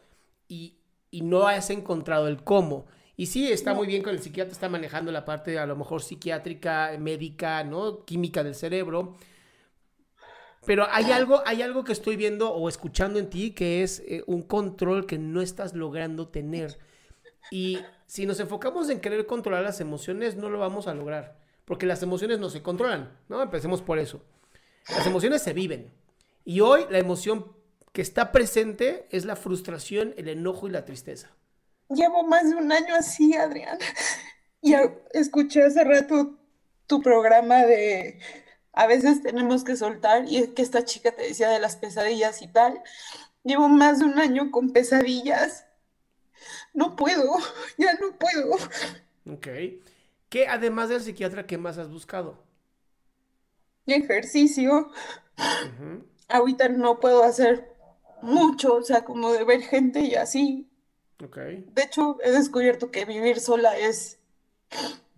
y, 0.48 0.77
y 1.10 1.22
no 1.22 1.46
has 1.46 1.70
encontrado 1.70 2.28
el 2.28 2.42
cómo. 2.42 2.86
Y 3.16 3.26
sí, 3.26 3.50
está 3.50 3.74
muy 3.74 3.86
bien 3.86 4.02
que 4.02 4.10
el 4.10 4.20
psiquiatra 4.20 4.52
está 4.52 4.68
manejando 4.68 5.10
la 5.10 5.24
parte 5.24 5.58
a 5.58 5.66
lo 5.66 5.74
mejor 5.76 6.02
psiquiátrica, 6.02 6.92
médica, 6.98 7.64
¿no? 7.64 8.04
Química 8.04 8.44
del 8.44 8.54
cerebro. 8.54 9.16
Pero 10.64 10.86
hay 10.90 11.10
algo, 11.10 11.42
hay 11.46 11.62
algo 11.62 11.82
que 11.82 11.92
estoy 11.92 12.16
viendo 12.16 12.52
o 12.52 12.68
escuchando 12.68 13.18
en 13.18 13.30
ti 13.30 13.52
que 13.52 13.82
es 13.82 14.00
eh, 14.06 14.22
un 14.26 14.42
control 14.42 15.06
que 15.06 15.18
no 15.18 15.40
estás 15.40 15.74
logrando 15.74 16.28
tener. 16.28 16.78
Y 17.50 17.80
si 18.06 18.26
nos 18.26 18.38
enfocamos 18.38 18.88
en 18.90 19.00
querer 19.00 19.26
controlar 19.26 19.64
las 19.64 19.80
emociones, 19.80 20.36
no 20.36 20.48
lo 20.48 20.58
vamos 20.58 20.86
a 20.86 20.94
lograr. 20.94 21.38
Porque 21.64 21.86
las 21.86 22.02
emociones 22.02 22.38
no 22.38 22.50
se 22.50 22.62
controlan, 22.62 23.18
¿no? 23.28 23.42
Empecemos 23.42 23.82
por 23.82 23.98
eso. 23.98 24.22
Las 24.90 25.06
emociones 25.06 25.42
se 25.42 25.52
viven. 25.52 25.90
Y 26.44 26.60
hoy 26.60 26.86
la 26.88 26.98
emoción 26.98 27.57
que 27.98 28.02
está 28.02 28.30
presente 28.30 29.08
es 29.10 29.24
la 29.24 29.34
frustración, 29.34 30.14
el 30.16 30.28
enojo 30.28 30.68
y 30.68 30.70
la 30.70 30.84
tristeza. 30.84 31.32
Llevo 31.88 32.22
más 32.22 32.48
de 32.48 32.54
un 32.54 32.70
año 32.70 32.94
así, 32.94 33.34
Adrián. 33.34 33.76
Y 34.62 34.74
escuché 35.14 35.64
hace 35.64 35.82
rato 35.82 36.38
tu 36.86 37.02
programa 37.02 37.66
de 37.66 38.20
a 38.72 38.86
veces 38.86 39.20
tenemos 39.20 39.64
que 39.64 39.74
soltar 39.74 40.26
y 40.28 40.36
es 40.36 40.50
que 40.50 40.62
esta 40.62 40.84
chica 40.84 41.10
te 41.10 41.24
decía 41.24 41.48
de 41.48 41.58
las 41.58 41.74
pesadillas 41.74 42.40
y 42.40 42.46
tal. 42.46 42.80
Llevo 43.42 43.68
más 43.68 43.98
de 43.98 44.04
un 44.04 44.20
año 44.20 44.52
con 44.52 44.70
pesadillas. 44.70 45.66
No 46.72 46.94
puedo, 46.94 47.36
ya 47.78 47.94
no 47.94 48.16
puedo. 48.16 48.54
Ok. 49.28 49.48
¿Qué 50.28 50.46
además 50.46 50.88
del 50.88 51.02
psiquiatra, 51.02 51.48
qué 51.48 51.58
más 51.58 51.78
has 51.78 51.90
buscado? 51.90 52.44
Ejercicio. 53.86 54.92
Ahorita 56.28 56.68
no 56.68 57.00
puedo 57.00 57.24
hacer 57.24 57.76
mucho, 58.22 58.74
o 58.74 58.82
sea, 58.82 59.04
como 59.04 59.32
de 59.32 59.44
ver 59.44 59.62
gente 59.62 60.00
y 60.00 60.14
así. 60.14 60.68
De 61.18 61.82
hecho, 61.82 62.18
he 62.22 62.30
descubierto 62.30 62.90
que 62.90 63.04
vivir 63.04 63.40
sola 63.40 63.76
es 63.76 64.18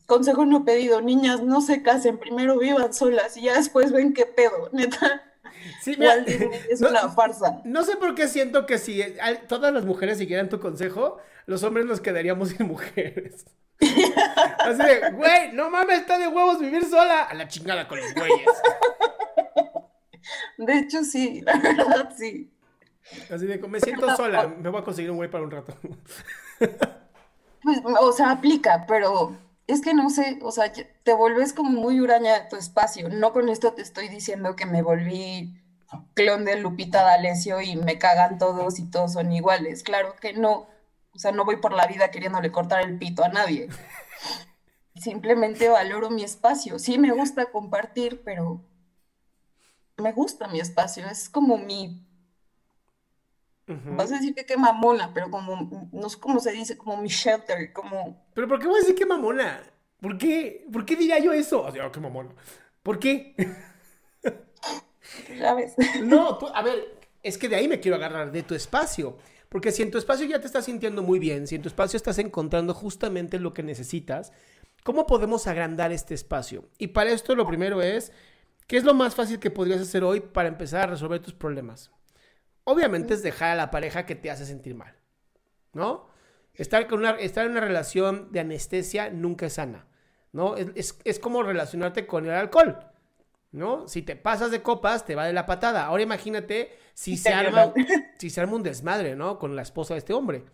consejo 0.06 0.46
no 0.46 0.64
pedido. 0.64 1.00
Niñas, 1.00 1.42
no 1.42 1.60
se 1.60 1.82
casen, 1.82 2.18
primero 2.18 2.58
vivan 2.58 2.94
solas 2.94 3.36
y 3.36 3.42
ya 3.42 3.54
después 3.54 3.92
ven 3.92 4.14
qué 4.14 4.26
pedo, 4.26 4.68
neta. 4.72 5.22
Sí, 5.82 5.96
es 6.70 6.80
una 6.80 7.08
farsa. 7.10 7.60
No 7.64 7.84
sé 7.84 7.96
por 7.96 8.14
qué 8.14 8.28
siento 8.28 8.66
que 8.66 8.78
si 8.78 9.02
todas 9.46 9.72
las 9.72 9.84
mujeres 9.84 10.18
siguieran 10.18 10.48
tu 10.48 10.58
consejo, 10.58 11.18
los 11.46 11.62
hombres 11.62 11.86
nos 11.86 12.00
quedaríamos 12.00 12.50
sin 12.50 12.66
mujeres. 12.66 13.44
Así 13.80 14.82
de, 14.82 15.10
güey, 15.12 15.52
no 15.52 15.70
mames, 15.70 16.00
está 16.00 16.18
de 16.18 16.28
huevos 16.28 16.60
vivir 16.60 16.84
sola. 16.84 17.24
A 17.24 17.34
la 17.34 17.48
chingada 17.48 17.88
con 17.88 17.98
los 17.98 18.14
güeyes. 18.14 18.46
De 20.58 20.78
hecho, 20.78 21.02
sí, 21.02 21.40
la 21.40 21.56
verdad, 21.56 22.14
sí. 22.16 22.52
Así 23.30 23.46
de, 23.46 23.58
me 23.58 23.80
siento 23.80 24.14
sola, 24.16 24.46
me 24.46 24.68
voy 24.68 24.80
a 24.80 24.84
conseguir 24.84 25.10
un 25.10 25.16
güey 25.16 25.30
para 25.30 25.44
un 25.44 25.50
rato. 25.50 25.74
Pues, 27.62 27.78
o 27.84 28.12
sea, 28.12 28.30
aplica, 28.30 28.86
pero 28.86 29.36
es 29.66 29.82
que 29.82 29.94
no 29.94 30.10
sé, 30.10 30.38
o 30.42 30.50
sea, 30.50 30.72
te 30.72 31.14
vuelves 31.14 31.52
como 31.52 31.70
muy 31.70 32.00
huraña 32.00 32.40
de 32.40 32.48
tu 32.48 32.56
espacio. 32.56 33.08
No 33.08 33.32
con 33.32 33.48
esto 33.48 33.72
te 33.72 33.82
estoy 33.82 34.08
diciendo 34.08 34.56
que 34.56 34.66
me 34.66 34.82
volví 34.82 35.60
clon 36.14 36.44
de 36.44 36.56
Lupita 36.56 37.02
D'Alessio 37.02 37.60
y 37.60 37.76
me 37.76 37.98
cagan 37.98 38.38
todos 38.38 38.78
y 38.78 38.90
todos 38.90 39.12
son 39.12 39.32
iguales. 39.32 39.82
Claro 39.82 40.16
que 40.16 40.32
no. 40.32 40.68
O 41.12 41.18
sea, 41.18 41.32
no 41.32 41.44
voy 41.44 41.56
por 41.56 41.72
la 41.72 41.86
vida 41.86 42.10
queriéndole 42.10 42.52
cortar 42.52 42.82
el 42.82 42.98
pito 42.98 43.24
a 43.24 43.28
nadie. 43.28 43.68
Simplemente 44.94 45.68
valoro 45.68 46.10
mi 46.10 46.24
espacio. 46.24 46.78
Sí 46.78 46.98
me 46.98 47.12
gusta 47.12 47.46
compartir, 47.46 48.22
pero 48.24 48.64
me 49.96 50.12
gusta 50.12 50.48
mi 50.48 50.60
espacio. 50.60 51.06
Es 51.08 51.28
como 51.28 51.58
mi 51.58 52.06
Vas 53.96 54.10
a 54.12 54.16
decir 54.16 54.34
que 54.34 54.44
qué 54.44 54.56
mamona, 54.56 55.12
pero 55.14 55.30
como, 55.30 55.88
no 55.92 56.08
sé 56.08 56.18
cómo 56.18 56.40
se 56.40 56.52
dice, 56.52 56.76
como 56.76 56.96
mi 56.96 57.08
shelter, 57.08 57.72
como... 57.72 58.24
¿Pero 58.34 58.48
por 58.48 58.58
qué 58.58 58.66
voy 58.66 58.76
a 58.76 58.80
decir 58.80 58.94
que 58.94 59.06
mamona? 59.06 59.62
¿Por 60.00 60.18
qué? 60.18 60.66
¿Por 60.72 60.84
qué 60.84 60.96
diría 60.96 61.18
yo 61.18 61.32
eso? 61.32 61.62
O 61.62 61.70
sea, 61.70 61.90
qué 61.90 62.00
mamona. 62.00 62.30
¿Por 62.82 62.98
qué? 62.98 63.34
Ya 65.38 65.54
ves. 65.54 65.74
No, 66.04 66.38
a 66.54 66.62
ver, 66.62 67.00
es 67.22 67.36
que 67.36 67.48
de 67.48 67.56
ahí 67.56 67.68
me 67.68 67.80
quiero 67.80 67.96
agarrar, 67.96 68.30
de 68.30 68.42
tu 68.42 68.54
espacio. 68.54 69.16
Porque 69.48 69.72
si 69.72 69.82
en 69.82 69.90
tu 69.90 69.98
espacio 69.98 70.26
ya 70.26 70.40
te 70.40 70.46
estás 70.46 70.66
sintiendo 70.66 71.02
muy 71.02 71.18
bien, 71.18 71.46
si 71.46 71.56
en 71.56 71.62
tu 71.62 71.68
espacio 71.68 71.96
estás 71.96 72.18
encontrando 72.18 72.72
justamente 72.72 73.40
lo 73.40 73.52
que 73.52 73.64
necesitas, 73.64 74.32
¿cómo 74.84 75.06
podemos 75.06 75.48
agrandar 75.48 75.90
este 75.90 76.14
espacio? 76.14 76.68
Y 76.78 76.88
para 76.88 77.10
esto 77.10 77.34
lo 77.34 77.46
primero 77.46 77.82
es, 77.82 78.12
¿qué 78.68 78.76
es 78.76 78.84
lo 78.84 78.94
más 78.94 79.16
fácil 79.16 79.40
que 79.40 79.50
podrías 79.50 79.80
hacer 79.80 80.04
hoy 80.04 80.20
para 80.20 80.48
empezar 80.48 80.82
a 80.82 80.92
resolver 80.92 81.20
tus 81.20 81.34
problemas? 81.34 81.90
Obviamente 82.70 83.14
es 83.14 83.24
dejar 83.24 83.50
a 83.50 83.54
la 83.56 83.70
pareja 83.72 84.06
que 84.06 84.14
te 84.14 84.30
hace 84.30 84.46
sentir 84.46 84.76
mal, 84.76 84.94
¿no? 85.72 86.06
Estar, 86.54 86.86
con 86.86 87.00
una, 87.00 87.10
estar 87.12 87.44
en 87.44 87.50
una 87.50 87.60
relación 87.60 88.30
de 88.30 88.38
anestesia 88.38 89.10
nunca 89.10 89.46
es 89.46 89.54
sana, 89.54 89.88
¿no? 90.30 90.54
Es, 90.56 91.18
como 91.18 91.42
relacionarte 91.42 92.06
con 92.06 92.26
el 92.26 92.30
alcohol, 92.30 92.78
¿no? 93.50 93.88
Si 93.88 94.02
te 94.02 94.14
pasas 94.14 94.52
de 94.52 94.62
copas, 94.62 95.04
te 95.04 95.16
va 95.16 95.26
de 95.26 95.32
la 95.32 95.46
patada. 95.46 95.84
Ahora 95.84 96.04
imagínate 96.04 96.70
si 96.94 97.16
se, 97.16 97.30
arma, 97.30 97.74
si 98.20 98.30
se 98.30 98.40
arma 98.40 98.54
un 98.54 98.62
desmadre, 98.62 99.16
¿no? 99.16 99.40
Con 99.40 99.56
la 99.56 99.62
esposa 99.62 99.94
de 99.94 99.98
este 99.98 100.12
hombre. 100.12 100.44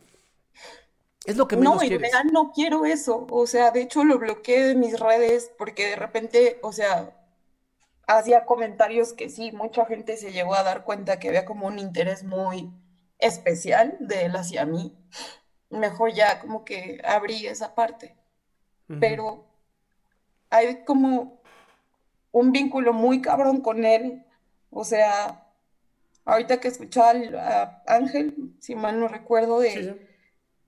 Es 1.27 1.37
lo 1.37 1.47
que 1.47 1.57
menos 1.57 1.75
No, 1.75 1.83
en 1.83 2.01
realidad 2.01 2.25
no 2.33 2.51
quiero 2.51 2.87
eso. 2.87 3.27
O 3.31 3.47
sea, 3.47 3.73
de 3.73 3.83
hecho 3.83 4.05
lo 4.05 4.19
bloqueé 4.19 4.69
de 4.69 4.75
mis 4.75 4.99
redes 4.99 5.51
porque 5.59 5.89
de 5.89 5.97
repente, 5.97 6.61
o 6.63 6.73
sea, 6.73 7.16
hacía 8.07 8.45
comentarios 8.45 9.13
que 9.13 9.29
sí, 9.29 9.53
mucha 9.53 9.85
gente 9.87 10.17
se 10.17 10.33
llegó 10.33 10.55
a 10.55 10.63
dar 10.63 10.85
cuenta 10.85 11.19
que 11.19 11.29
había 11.29 11.45
como 11.45 11.67
un 11.67 11.79
interés 11.79 12.25
muy 12.25 12.73
especial 13.19 13.97
de 14.01 14.27
él 14.27 14.37
hacia 14.37 14.65
mí. 14.65 14.97
Mejor 15.71 16.13
ya 16.13 16.41
como 16.41 16.65
que 16.65 17.01
abrí 17.05 17.47
esa 17.47 17.75
parte. 17.75 18.17
Pero 19.01 19.45
hay 20.49 20.85
como 20.85 21.43
un 22.31 22.53
vínculo 22.53 22.93
muy 22.93 23.21
cabrón 23.21 23.61
con 23.61 23.85
él. 23.85 24.25
O 24.71 24.85
sea, 24.85 25.45
ahorita 26.25 26.61
que 26.61 26.69
escuchaba 26.69 27.11
a 27.11 27.83
Ángel, 27.87 28.55
si 28.61 28.77
mal 28.77 29.01
no 29.01 29.09
recuerdo, 29.09 29.59
de 29.59 30.07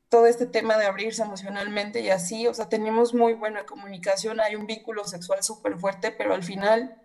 todo 0.08 0.26
este 0.26 0.46
tema 0.46 0.78
de 0.78 0.86
abrirse 0.86 1.22
emocionalmente 1.22 2.00
y 2.00 2.10
así, 2.10 2.46
o 2.46 2.54
sea, 2.54 2.68
tenemos 2.68 3.14
muy 3.14 3.34
buena 3.34 3.66
comunicación, 3.66 4.40
hay 4.40 4.56
un 4.56 4.66
vínculo 4.66 5.04
sexual 5.04 5.42
súper 5.42 5.78
fuerte, 5.78 6.10
pero 6.10 6.34
al 6.34 6.42
final 6.42 7.00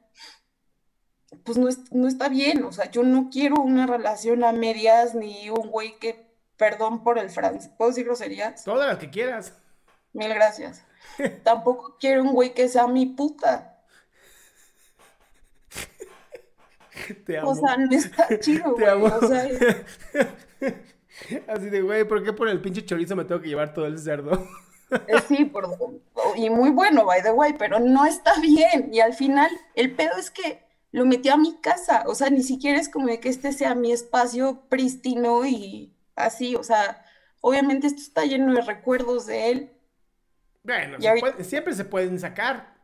pues 1.43 1.57
no, 1.57 2.07
está 2.07 2.29
bien, 2.29 2.63
o 2.63 2.71
sea, 2.71 2.89
yo 2.91 3.03
no 3.03 3.29
quiero 3.31 3.61
una 3.61 3.87
relación 3.87 4.43
a 4.43 4.51
medias 4.51 5.15
ni 5.15 5.49
un 5.49 5.69
güey 5.69 5.97
que, 5.99 6.27
perdón 6.57 7.03
por 7.03 7.17
el 7.19 7.29
francés, 7.29 7.71
¿puedo 7.77 7.91
decir 7.91 8.05
groserías? 8.05 8.63
Todas 8.63 8.87
las 8.87 8.97
que 8.97 9.09
quieras. 9.09 9.53
Mil 10.13 10.33
gracias. 10.33 10.83
Tampoco 11.43 11.97
quiero 11.99 12.23
un 12.23 12.33
güey 12.33 12.53
que 12.53 12.67
sea 12.67 12.87
mi 12.87 13.05
puta. 13.07 13.81
Te 17.25 17.37
amo. 17.39 17.49
O 17.49 17.55
sea, 17.55 17.77
no 17.77 17.91
está 17.91 18.39
chido, 18.39 18.75
güey. 18.75 18.85
O 18.85 19.27
sea, 19.27 19.47
Así 21.47 21.69
de, 21.69 21.81
güey, 21.81 22.03
¿por 22.05 22.23
qué 22.23 22.33
por 22.33 22.49
el 22.49 22.61
pinche 22.61 22.85
chorizo 22.85 23.15
me 23.15 23.25
tengo 23.25 23.41
que 23.41 23.47
llevar 23.47 23.73
todo 23.73 23.85
el 23.85 23.99
cerdo? 23.99 24.47
Eh, 25.07 25.21
sí, 25.27 25.45
por, 25.45 25.65
y 26.35 26.49
muy 26.49 26.69
bueno, 26.69 27.05
by 27.05 27.21
the 27.21 27.31
way, 27.31 27.53
pero 27.57 27.79
no 27.79 28.05
está 28.05 28.39
bien. 28.39 28.89
Y 28.91 28.99
al 28.99 29.13
final, 29.13 29.49
el 29.75 29.95
pedo 29.95 30.17
es 30.17 30.31
que 30.31 30.63
lo 30.93 31.05
metí 31.05 31.29
a 31.29 31.37
mi 31.37 31.55
casa, 31.55 32.03
o 32.05 32.13
sea, 32.13 32.29
ni 32.29 32.43
siquiera 32.43 32.79
es 32.79 32.87
como 32.87 33.07
de 33.07 33.19
que 33.19 33.27
este 33.27 33.51
sea 33.51 33.73
mi 33.73 33.91
espacio 33.91 34.61
prístino 34.69 35.43
y 35.43 35.91
así, 36.15 36.55
o 36.55 36.63
sea, 36.63 37.03
obviamente 37.41 37.87
esto 37.87 37.99
está 37.99 38.25
lleno 38.25 38.53
de 38.53 38.61
recuerdos 38.61 39.25
de 39.25 39.49
él. 39.49 39.73
Bueno, 40.61 40.99
siempre 41.39 41.73
se 41.73 41.83
pueden 41.83 42.19
sacar. 42.19 42.77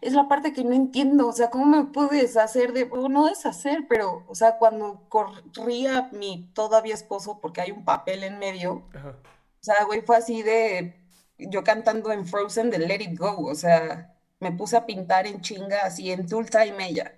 Es 0.00 0.14
la 0.14 0.26
parte 0.26 0.54
que 0.54 0.64
no 0.64 0.72
entiendo, 0.72 1.28
o 1.28 1.32
sea, 1.32 1.50
¿cómo 1.50 1.66
me 1.66 1.84
puedes 1.92 2.38
hacer 2.38 2.72
de, 2.72 2.88
o 2.90 3.10
no 3.10 3.26
deshacer, 3.26 3.84
pero, 3.86 4.24
o 4.26 4.34
sea, 4.34 4.56
cuando 4.56 5.06
corría 5.10 6.08
mi 6.12 6.50
todavía 6.54 6.94
esposo, 6.94 7.40
porque 7.42 7.60
hay 7.60 7.72
un 7.72 7.84
papel 7.84 8.24
en 8.24 8.38
medio, 8.38 8.88
o 8.94 9.60
sea, 9.60 9.84
güey, 9.84 10.00
fue 10.00 10.16
así 10.16 10.42
de, 10.42 10.96
yo 11.36 11.62
cantando 11.62 12.10
en 12.10 12.26
Frozen 12.26 12.70
de 12.70 12.78
Let 12.78 13.02
It 13.02 13.18
Go, 13.18 13.36
o 13.36 13.54
sea, 13.54 14.16
me 14.42 14.50
puse 14.52 14.76
a 14.76 14.84
pintar 14.84 15.26
en 15.26 15.40
chinga 15.40 15.82
así 15.84 16.10
en 16.10 16.26
Tulsa 16.26 16.66
y 16.66 16.72
Mella. 16.72 17.14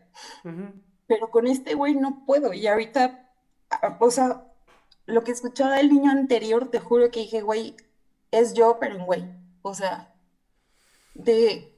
Pero 1.07 1.31
con 1.31 1.47
este 1.47 1.75
güey 1.75 1.95
no 1.95 2.25
puedo. 2.27 2.53
Y 2.53 2.67
ahorita, 2.67 3.33
o 3.99 4.11
sea, 4.11 4.45
lo 5.07 5.25
que 5.25 5.33
escuchaba 5.33 5.77
del 5.77 5.89
niño 5.89 6.11
anterior, 6.11 6.71
te 6.71 6.81
juro 6.81 7.11
que 7.11 7.21
dije, 7.21 7.41
güey, 7.41 7.77
es 8.31 8.53
yo, 8.53 8.77
pero 8.79 8.97
en 8.97 9.07
güey. 9.07 9.25
O 9.63 9.75
sea, 9.75 10.15
de 11.15 11.75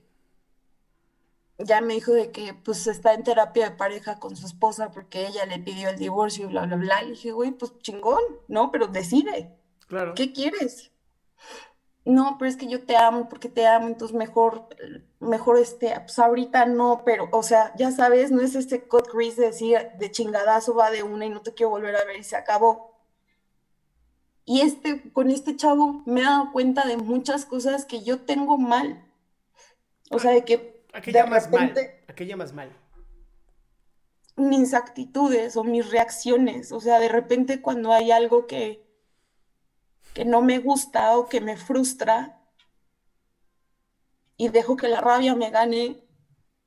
ya 1.58 1.80
me 1.80 1.94
dijo 1.94 2.12
de 2.12 2.32
que 2.32 2.52
pues 2.52 2.86
está 2.86 3.14
en 3.14 3.22
terapia 3.22 3.70
de 3.70 3.76
pareja 3.76 4.18
con 4.18 4.36
su 4.36 4.46
esposa 4.46 4.90
porque 4.90 5.26
ella 5.26 5.46
le 5.46 5.58
pidió 5.58 5.88
el 5.88 5.96
divorcio 5.96 6.44
y 6.44 6.48
bla, 6.48 6.66
bla, 6.66 6.76
bla. 6.76 7.04
Y 7.04 7.10
dije, 7.10 7.30
güey, 7.30 7.52
pues 7.52 7.78
chingón, 7.78 8.22
¿no? 8.48 8.70
Pero 8.72 8.88
decide. 8.88 9.56
Claro. 9.86 10.14
¿Qué 10.14 10.32
quieres? 10.32 10.90
No, 12.06 12.36
pero 12.38 12.48
es 12.48 12.56
que 12.56 12.68
yo 12.68 12.84
te 12.84 12.96
amo 12.96 13.28
porque 13.28 13.48
te 13.48 13.66
amo, 13.66 13.88
entonces 13.88 14.16
mejor, 14.16 14.68
mejor 15.18 15.58
este, 15.58 15.92
pues 16.00 16.16
ahorita 16.20 16.64
no, 16.64 17.02
pero, 17.04 17.28
o 17.32 17.42
sea, 17.42 17.72
ya 17.76 17.90
sabes, 17.90 18.30
no 18.30 18.42
es 18.42 18.54
este 18.54 18.86
cut 18.86 19.08
crease 19.08 19.40
de 19.40 19.48
decir 19.48 19.78
de 19.98 20.12
chingadazo 20.12 20.76
va 20.76 20.92
de 20.92 21.02
una 21.02 21.26
y 21.26 21.30
no 21.30 21.42
te 21.42 21.52
quiero 21.52 21.70
volver 21.70 21.96
a 21.96 22.04
ver 22.04 22.16
y 22.16 22.22
se 22.22 22.36
acabó. 22.36 22.96
Y 24.44 24.60
este, 24.60 25.10
con 25.12 25.32
este 25.32 25.56
chavo 25.56 26.04
me 26.06 26.20
he 26.20 26.24
dado 26.24 26.52
cuenta 26.52 26.86
de 26.86 26.96
muchas 26.96 27.44
cosas 27.44 27.84
que 27.84 28.04
yo 28.04 28.20
tengo 28.20 28.56
mal. 28.56 29.04
O 30.12 30.20
sea, 30.20 30.30
de 30.30 30.44
que 30.44 30.84
¿A 30.92 31.00
qué 31.00 31.10
llamas 31.10 31.50
mal? 31.50 31.74
¿A 32.06 32.14
qué 32.14 32.24
llamas 32.24 32.52
mal? 32.52 32.70
Mis 34.36 34.74
actitudes 34.74 35.56
o 35.56 35.64
mis 35.64 35.90
reacciones. 35.90 36.70
O 36.70 36.78
sea, 36.78 37.00
de 37.00 37.08
repente 37.08 37.60
cuando 37.60 37.92
hay 37.92 38.12
algo 38.12 38.46
que, 38.46 38.85
que 40.16 40.24
no 40.24 40.40
me 40.40 40.60
gusta 40.60 41.18
o 41.18 41.28
que 41.28 41.42
me 41.42 41.58
frustra 41.58 42.40
y 44.38 44.48
dejo 44.48 44.74
que 44.74 44.88
la 44.88 45.02
rabia 45.02 45.34
me 45.34 45.50
gane, 45.50 46.02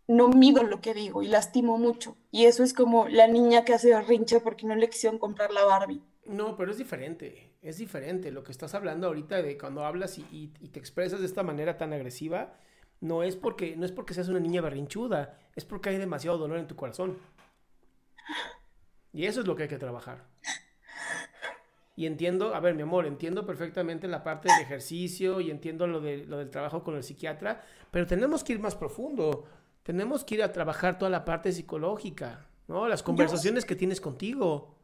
no 0.06 0.28
mido 0.28 0.62
lo 0.62 0.82
que 0.82 0.94
digo 0.94 1.24
y 1.24 1.28
lastimo 1.30 1.80
mucho. 1.80 2.16
Y 2.30 2.46
eso 2.46 2.62
es 2.62 2.76
como 2.76 3.08
la 3.08 3.26
niña 3.26 3.66
que 3.66 3.74
hace 3.74 4.00
rinche 4.04 4.40
porque 4.40 4.68
no 4.68 4.76
le 4.76 4.88
quisieron 4.88 5.18
comprar 5.18 5.52
la 5.52 5.66
Barbie. 5.66 6.04
No, 6.26 6.56
pero 6.56 6.70
es 6.70 6.78
diferente, 6.78 7.56
es 7.64 7.80
diferente. 7.80 8.30
Lo 8.30 8.44
que 8.44 8.52
estás 8.52 8.76
hablando 8.76 9.08
ahorita 9.08 9.42
de 9.42 9.58
cuando 9.58 9.84
hablas 9.84 10.20
y 10.20 10.50
te 10.72 10.80
expresas 10.80 11.20
de 11.20 11.26
esta 11.26 11.42
manera 11.42 11.76
tan 11.76 11.92
agresiva, 11.92 12.54
no 13.02 13.24
es 13.24 13.36
porque 13.36 13.76
no 13.76 13.84
es 13.84 13.92
porque 13.92 14.14
seas 14.14 14.30
una 14.30 14.40
niña 14.40 14.62
berrinchuda, 14.62 15.40
es 15.56 15.66
porque 15.66 15.90
hay 15.90 15.98
demasiado 15.98 16.38
dolor 16.38 16.60
en 16.60 16.68
tu 16.68 16.76
corazón. 16.76 17.18
Y 19.12 19.26
eso 19.26 19.42
es 19.42 19.48
lo 19.48 19.56
que 19.56 19.64
hay 19.64 19.70
que 19.70 19.80
trabajar. 19.80 20.28
Y 22.00 22.06
entiendo, 22.06 22.56
a 22.56 22.62
ver, 22.62 22.76
mi 22.76 22.84
amor, 22.84 23.06
entiendo 23.06 23.46
perfectamente 23.46 24.08
la 24.08 24.24
parte 24.24 24.48
del 24.48 24.62
ejercicio 24.62 25.42
y 25.42 25.52
entiendo 25.52 25.86
lo, 25.86 26.00
de, 26.00 26.26
lo 26.26 26.38
del 26.38 26.50
trabajo 26.50 26.82
con 26.82 26.96
el 26.96 27.04
psiquiatra, 27.04 27.62
pero 27.92 28.08
tenemos 28.08 28.42
que 28.42 28.54
ir 28.54 28.60
más 28.60 28.74
profundo. 28.74 29.44
Tenemos 29.84 30.24
que 30.24 30.36
ir 30.36 30.44
a 30.44 30.54
trabajar 30.54 30.98
toda 30.98 31.12
la 31.12 31.26
parte 31.26 31.52
psicológica, 31.52 32.48
¿no? 32.70 32.88
Las 32.88 33.04
conversaciones 33.04 33.66
que 33.66 33.76
tienes 33.76 34.00
contigo. 34.00 34.78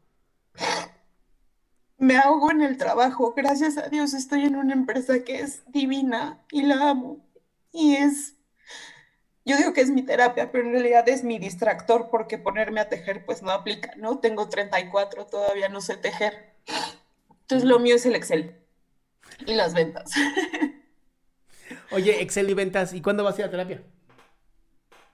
Me 1.97 2.17
ahogo 2.17 2.51
en 2.51 2.61
el 2.61 2.75
trabajo. 2.75 3.33
Gracias 3.33 3.77
a 3.77 3.87
Dios 3.87 4.13
estoy 4.13 4.43
en 4.43 4.57
una 4.57 4.73
empresa 4.73 5.23
que 5.23 5.39
es 5.39 5.63
divina 5.71 6.43
y 6.51 6.63
la 6.63 6.89
amo. 6.89 7.25
Y 7.71 7.95
es, 7.95 8.35
yo 9.45 9.55
digo 9.55 9.71
que 9.71 9.79
es 9.79 9.89
mi 9.89 10.01
terapia, 10.01 10.51
pero 10.51 10.65
en 10.65 10.73
realidad 10.73 11.07
es 11.07 11.23
mi 11.23 11.39
distractor 11.39 12.09
porque 12.11 12.37
ponerme 12.37 12.81
a 12.81 12.89
tejer 12.89 13.25
pues 13.25 13.41
no 13.41 13.51
aplica, 13.51 13.93
¿no? 13.95 14.19
Tengo 14.19 14.49
34, 14.49 15.27
todavía 15.27 15.69
no 15.69 15.79
sé 15.79 15.95
tejer. 15.95 16.53
Entonces 17.45 17.69
lo 17.69 17.77
mío 17.77 17.95
es 17.95 18.05
el 18.07 18.15
Excel 18.15 18.55
y 19.45 19.53
las 19.53 19.75
ventas. 19.75 20.11
Oye, 21.91 22.21
Excel 22.21 22.49
y 22.49 22.55
ventas, 22.55 22.93
¿y 22.93 23.01
cuándo 23.01 23.23
vas 23.23 23.37
a 23.37 23.41
ir 23.41 23.47
a 23.47 23.51
terapia? 23.51 23.83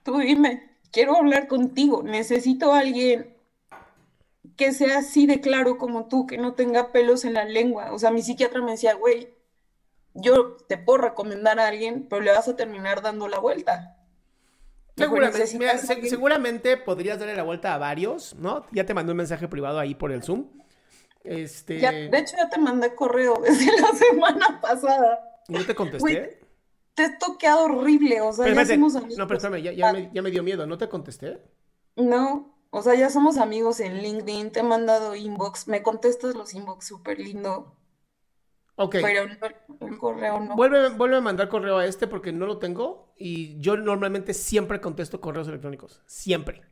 Tú 0.02 0.18
dime, 0.18 0.78
quiero 0.90 1.16
hablar 1.16 1.46
contigo, 1.46 2.02
necesito 2.02 2.72
a 2.72 2.80
alguien 2.80 3.36
que 4.56 4.72
sea 4.72 4.98
así 4.98 5.26
de 5.26 5.40
claro 5.40 5.76
como 5.76 6.08
tú, 6.08 6.26
que 6.26 6.38
no 6.38 6.54
tenga 6.54 6.90
pelos 6.90 7.24
en 7.24 7.34
la 7.34 7.44
lengua. 7.44 7.92
O 7.92 7.98
sea, 7.98 8.10
mi 8.10 8.22
psiquiatra 8.22 8.62
me 8.62 8.72
decía, 8.72 8.94
güey, 8.94 9.28
yo 10.14 10.56
te 10.68 10.78
puedo 10.78 10.98
recomendar 10.98 11.58
a 11.60 11.68
alguien, 11.68 12.06
pero 12.08 12.22
le 12.22 12.32
vas 12.32 12.48
a 12.48 12.56
terminar 12.56 13.02
dando 13.02 13.28
la 13.28 13.38
vuelta. 13.38 13.98
Seguramente, 14.96 15.46
seguramente 16.08 16.76
podrías 16.76 17.18
darle 17.18 17.34
la 17.34 17.42
vuelta 17.42 17.74
a 17.74 17.78
varios, 17.78 18.34
¿no? 18.36 18.66
Ya 18.72 18.84
te 18.84 18.94
mandé 18.94 19.12
un 19.12 19.18
mensaje 19.18 19.48
privado 19.48 19.78
ahí 19.78 19.94
por 19.94 20.12
el 20.12 20.22
Zoom. 20.22 20.46
Este... 21.24 21.74
de 21.74 22.18
hecho, 22.18 22.36
ya 22.36 22.48
te 22.48 22.58
mandé 22.58 22.94
correo 22.94 23.40
desde 23.42 23.80
la 23.80 23.92
semana 23.92 24.60
pasada. 24.60 25.40
¿Y 25.48 25.52
no 25.52 25.64
te 25.64 25.74
contesté? 25.74 26.40
te 26.94 27.04
he 27.04 27.16
toqueado 27.16 27.64
horrible, 27.64 28.20
o 28.20 28.32
sea, 28.32 28.52
ya 28.52 28.66
somos 28.66 28.96
amigos. 28.96 29.16
No, 29.16 29.26
pero 29.26 29.38
espérame, 29.38 29.62
ya, 29.62 29.72
ya, 29.72 29.92
me, 29.92 30.10
ya 30.12 30.22
me 30.22 30.30
dio 30.30 30.42
miedo, 30.42 30.66
¿no 30.66 30.78
te 30.78 30.88
contesté? 30.88 31.42
No, 31.96 32.54
o 32.70 32.82
sea, 32.82 32.94
ya 32.94 33.10
somos 33.10 33.38
amigos 33.38 33.80
en 33.80 34.02
LinkedIn, 34.02 34.50
te 34.50 34.60
he 34.60 34.62
mandado 34.62 35.14
inbox, 35.14 35.68
me 35.68 35.82
contestas 35.82 36.34
los 36.34 36.54
inbox 36.54 36.86
súper 36.86 37.18
lindo. 37.18 37.76
Ok. 38.76 38.96
Pero 39.02 39.24
el 39.80 39.98
correo 39.98 40.40
no. 40.40 40.56
Vuelve, 40.56 40.88
vuelve 40.90 41.16
a 41.16 41.20
mandar 41.20 41.48
correo 41.48 41.78
a 41.78 41.86
este 41.86 42.06
porque 42.06 42.32
no 42.32 42.46
lo 42.46 42.58
tengo 42.58 43.12
y 43.16 43.60
yo 43.60 43.76
normalmente 43.76 44.32
siempre 44.32 44.80
contesto 44.80 45.20
correos 45.20 45.48
electrónicos. 45.48 46.02
Siempre. 46.06 46.62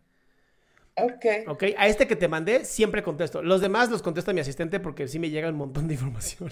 Ok. 0.97 1.25
Ok, 1.49 1.65
a 1.77 1.87
este 1.87 2.07
que 2.07 2.17
te 2.17 2.29
mandé 2.29 2.65
siempre 2.65 3.03
contesto. 3.03 3.43
Los 3.43 3.61
demás 3.61 3.91
los 3.91 4.03
contesta 4.03 4.33
mi 4.33 4.41
asistente 4.41 4.81
porque 4.81 5.09
sí 5.09 5.19
me 5.19 5.31
llega 5.31 5.49
un 5.49 5.57
montón 5.57 5.89
de 5.89 5.95
información. 5.95 6.51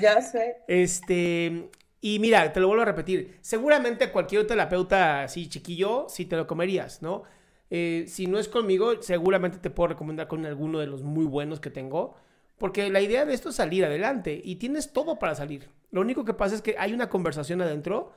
Ya 0.00 0.20
sé. 0.20 0.58
Este, 0.68 1.68
y 2.00 2.18
mira, 2.18 2.52
te 2.52 2.60
lo 2.60 2.68
vuelvo 2.68 2.82
a 2.82 2.86
repetir. 2.86 3.38
Seguramente 3.40 4.10
cualquier 4.10 4.46
terapeuta 4.46 5.24
así 5.24 5.48
chiquillo, 5.48 6.06
sí 6.08 6.24
te 6.24 6.36
lo 6.36 6.46
comerías, 6.46 7.02
¿no? 7.02 7.24
Eh, 7.70 8.04
si 8.06 8.26
no 8.26 8.38
es 8.38 8.48
conmigo, 8.48 9.00
seguramente 9.02 9.58
te 9.58 9.70
puedo 9.70 9.88
recomendar 9.88 10.28
con 10.28 10.44
alguno 10.44 10.78
de 10.78 10.86
los 10.86 11.02
muy 11.02 11.24
buenos 11.24 11.58
que 11.60 11.70
tengo. 11.70 12.16
Porque 12.58 12.90
la 12.90 13.00
idea 13.00 13.24
de 13.24 13.34
esto 13.34 13.48
es 13.48 13.56
salir 13.56 13.84
adelante 13.84 14.40
y 14.42 14.56
tienes 14.56 14.92
todo 14.92 15.18
para 15.18 15.34
salir. 15.34 15.68
Lo 15.90 16.00
único 16.00 16.24
que 16.24 16.34
pasa 16.34 16.54
es 16.54 16.62
que 16.62 16.76
hay 16.78 16.92
una 16.92 17.08
conversación 17.08 17.60
adentro 17.60 18.12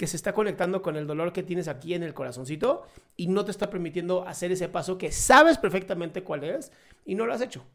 que 0.00 0.06
se 0.06 0.16
está 0.16 0.32
conectando 0.32 0.80
con 0.80 0.96
el 0.96 1.06
dolor 1.06 1.30
que 1.30 1.42
tienes 1.42 1.68
aquí 1.68 1.92
en 1.92 2.02
el 2.02 2.14
corazoncito 2.14 2.86
y 3.18 3.26
no 3.26 3.44
te 3.44 3.50
está 3.50 3.68
permitiendo 3.68 4.26
hacer 4.26 4.50
ese 4.50 4.66
paso 4.70 4.96
que 4.96 5.12
sabes 5.12 5.58
perfectamente 5.58 6.24
cuál 6.24 6.42
es 6.42 6.72
y 7.04 7.14
no 7.14 7.26
lo 7.26 7.34
has 7.34 7.42
hecho. 7.42 7.66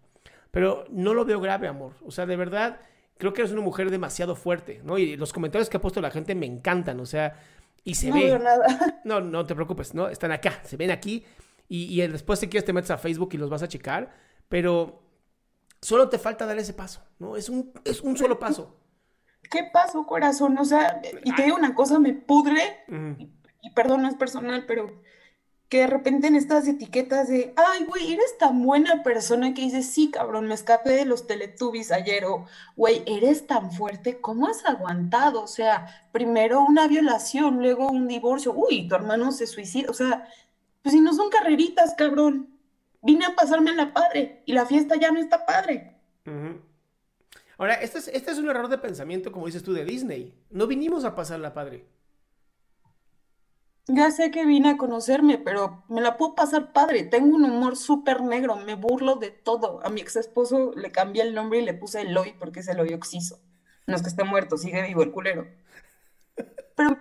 Pero 0.49 0.85
no 0.89 1.13
lo 1.13 1.23
veo 1.23 1.39
grave, 1.39 1.67
amor. 1.67 1.93
O 2.03 2.09
sea, 2.09 2.25
de 2.25 2.35
verdad, 2.35 2.79
creo 3.19 3.31
que 3.31 3.41
eres 3.41 3.51
una 3.51 3.61
mujer 3.61 3.91
demasiado 3.91 4.35
fuerte, 4.35 4.81
¿no? 4.83 4.97
Y 4.97 5.15
los 5.17 5.33
comentarios 5.33 5.69
que 5.69 5.77
ha 5.77 5.81
puesto 5.81 6.01
la 6.01 6.09
gente 6.09 6.33
me 6.33 6.47
encantan, 6.47 6.99
o 6.99 7.05
sea, 7.05 7.39
y 7.83 7.93
se 7.93 8.09
no 8.09 8.15
ve. 8.15 8.23
Veo 8.23 8.39
nada. 8.39 9.01
No, 9.05 9.21
no 9.21 9.45
te 9.45 9.53
preocupes, 9.53 9.93
¿no? 9.93 10.07
Están 10.07 10.31
acá, 10.31 10.61
se 10.63 10.77
ven 10.77 10.89
aquí 10.89 11.23
y, 11.69 12.01
y 12.01 12.07
después 12.07 12.39
si 12.39 12.47
quieres 12.47 12.65
te 12.65 12.73
metes 12.73 12.89
a 12.89 12.97
Facebook 12.97 13.29
y 13.33 13.38
los 13.38 13.51
vas 13.51 13.61
a 13.61 13.67
checar, 13.67 14.11
pero 14.49 15.05
Solo 15.85 16.09
te 16.09 16.17
falta 16.17 16.47
dar 16.47 16.57
ese 16.57 16.73
paso, 16.73 17.01
¿no? 17.19 17.38
Es 17.38 17.47
un, 17.47 17.71
es 17.83 18.01
un 18.01 18.17
solo 18.17 18.39
paso. 18.39 18.75
¿Qué 19.49 19.63
paso, 19.71 20.05
corazón? 20.05 20.58
O 20.58 20.65
sea, 20.65 21.01
y 21.23 21.34
te 21.36 21.43
digo 21.43 21.55
una 21.55 21.75
cosa, 21.75 21.99
me 21.99 22.13
pudre, 22.13 22.84
y, 23.62 23.69
perdón, 23.71 24.03
no 24.03 24.08
es 24.08 24.15
personal, 24.15 24.65
pero 24.67 25.01
que 25.69 25.79
de 25.79 25.88
repente 25.88 26.27
en 26.27 26.36
estas 26.36 26.67
etiquetas 26.67 27.27
de, 27.27 27.53
ay, 27.55 27.86
güey, 27.86 28.13
eres 28.13 28.38
tan 28.38 28.63
buena 28.63 29.01
persona 29.01 29.53
que 29.53 29.63
dices, 29.63 29.88
sí, 29.88 30.12
cabrón, 30.12 30.47
me 30.47 30.53
escapé 30.53 30.91
de 30.91 31.05
los 31.05 31.25
teletubbies 31.25 31.91
ayer, 31.91 32.25
o, 32.25 32.45
güey, 32.75 33.03
eres 33.08 33.47
tan 33.47 33.71
fuerte, 33.71 34.21
¿cómo 34.21 34.47
has 34.47 34.63
aguantado? 34.65 35.41
O 35.41 35.47
sea, 35.47 35.88
primero 36.12 36.62
una 36.62 36.88
violación, 36.88 37.58
luego 37.58 37.89
un 37.89 38.08
divorcio, 38.08 38.53
uy, 38.53 38.88
tu 38.88 38.95
hermano 38.95 39.31
se 39.31 39.47
suicida, 39.47 39.89
o 39.89 39.93
sea, 39.93 40.27
pues 40.84 40.93
si 40.93 41.01
no 41.01 41.13
son 41.13 41.29
carreritas, 41.29 41.95
cabrón 41.95 42.55
vine 43.05 43.25
a 43.25 43.36
pasarme 43.36 43.69
a 43.71 43.75
la 43.75 43.93
padre 43.93 44.41
y 44.45 44.53
la 44.53 44.65
fiesta 44.65 44.95
ya 44.95 45.12
no 45.12 45.19
está 45.19 45.45
padre. 45.45 45.95
Ahora, 47.58 47.76
este 47.76 48.00
es, 48.00 48.08
este 48.10 48.32
es 48.32 48.38
un 48.38 48.50
error 48.50 48.68
de 48.68 48.78
pensamiento, 48.78 49.32
como 49.32 49.46
dices 49.46 49.63
tú, 49.63 49.74
de 49.74 49.86
Disney. 49.86 50.34
No 50.50 50.68
vinimos 50.68 51.06
a 51.06 51.15
pasar 51.15 51.39
la 51.39 51.54
padre. 51.54 51.86
Ya 53.88 54.10
sé 54.10 54.32
que 54.32 54.46
vine 54.46 54.72
a 54.72 54.78
conocerme, 54.78 55.38
pero 55.38 55.84
me 55.89 56.02
la 56.02 56.18
puedo 56.18 56.34
pasar 56.34 56.74
padre. 56.74 57.04
Tengo 57.04 57.36
un 57.36 57.46
humor 57.46 57.78
súper 57.78 58.22
negro, 58.22 58.56
me 58.56 58.74
burlo 58.74 59.15
de 59.15 59.30
todo. 59.30 59.80
A 59.86 59.89
mi 59.89 60.02
ex 60.02 60.15
esposo 60.15 60.74
le 60.76 60.91
cambié 60.91 61.22
el 61.22 61.36
nombre 61.36 61.60
y 61.60 61.65
le 61.65 61.76
puse 61.76 62.02
Eloy 62.02 62.34
porque 62.39 62.62
es 62.62 62.68
Eloy 62.68 62.94
Oxiso. 62.96 63.39
No 63.86 63.96
es 63.96 64.02
que 64.02 64.10
esté 64.10 64.24
muerto, 64.24 64.58
sigue 64.58 64.82
vivo 64.82 65.04
el 65.04 65.12
culero. 65.12 65.48
Pero 66.76 66.98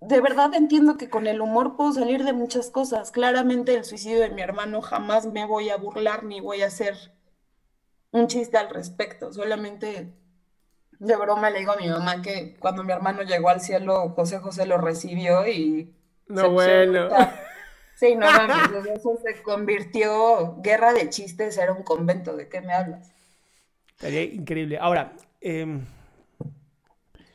de 0.00 0.20
verdad 0.22 0.54
entiendo 0.54 0.96
que 0.96 1.10
con 1.10 1.26
el 1.26 1.42
humor 1.42 1.76
puedo 1.76 1.92
salir 1.92 2.24
de 2.24 2.32
muchas 2.32 2.70
cosas. 2.70 3.10
Claramente 3.10 3.74
el 3.74 3.84
suicidio 3.84 4.20
de 4.20 4.30
mi 4.30 4.40
hermano 4.40 4.80
jamás 4.80 5.26
me 5.26 5.44
voy 5.44 5.68
a 5.68 5.76
burlar 5.76 6.24
ni 6.24 6.40
voy 6.40 6.62
a 6.62 6.68
hacer 6.68 6.96
un 8.12 8.28
chiste 8.28 8.56
al 8.56 8.70
respecto. 8.70 9.32
Solamente 9.32 10.12
de 10.98 11.16
broma 11.16 11.50
le 11.50 11.58
digo 11.58 11.72
a 11.72 11.76
mi 11.76 11.88
mamá 11.88 12.22
que 12.22 12.56
cuando 12.60 12.84
mi 12.84 12.92
hermano 12.92 13.22
llegó 13.22 13.48
al 13.48 13.60
cielo, 13.60 14.10
José 14.10 14.38
José 14.38 14.66
lo 14.66 14.78
recibió 14.78 15.46
y... 15.48 15.92
No, 16.28 16.50
bueno. 16.50 17.08
Sí, 17.96 18.14
no 18.14 18.26
eso 18.94 19.18
se 19.22 19.42
convirtió, 19.42 20.56
guerra 20.62 20.92
de 20.92 21.10
chistes, 21.10 21.58
era 21.58 21.72
un 21.72 21.82
convento, 21.82 22.36
¿de 22.36 22.48
qué 22.48 22.60
me 22.60 22.72
hablas? 22.72 23.12
Sería 23.96 24.22
increíble. 24.22 24.78
Ahora, 24.78 25.12
eh 25.40 25.80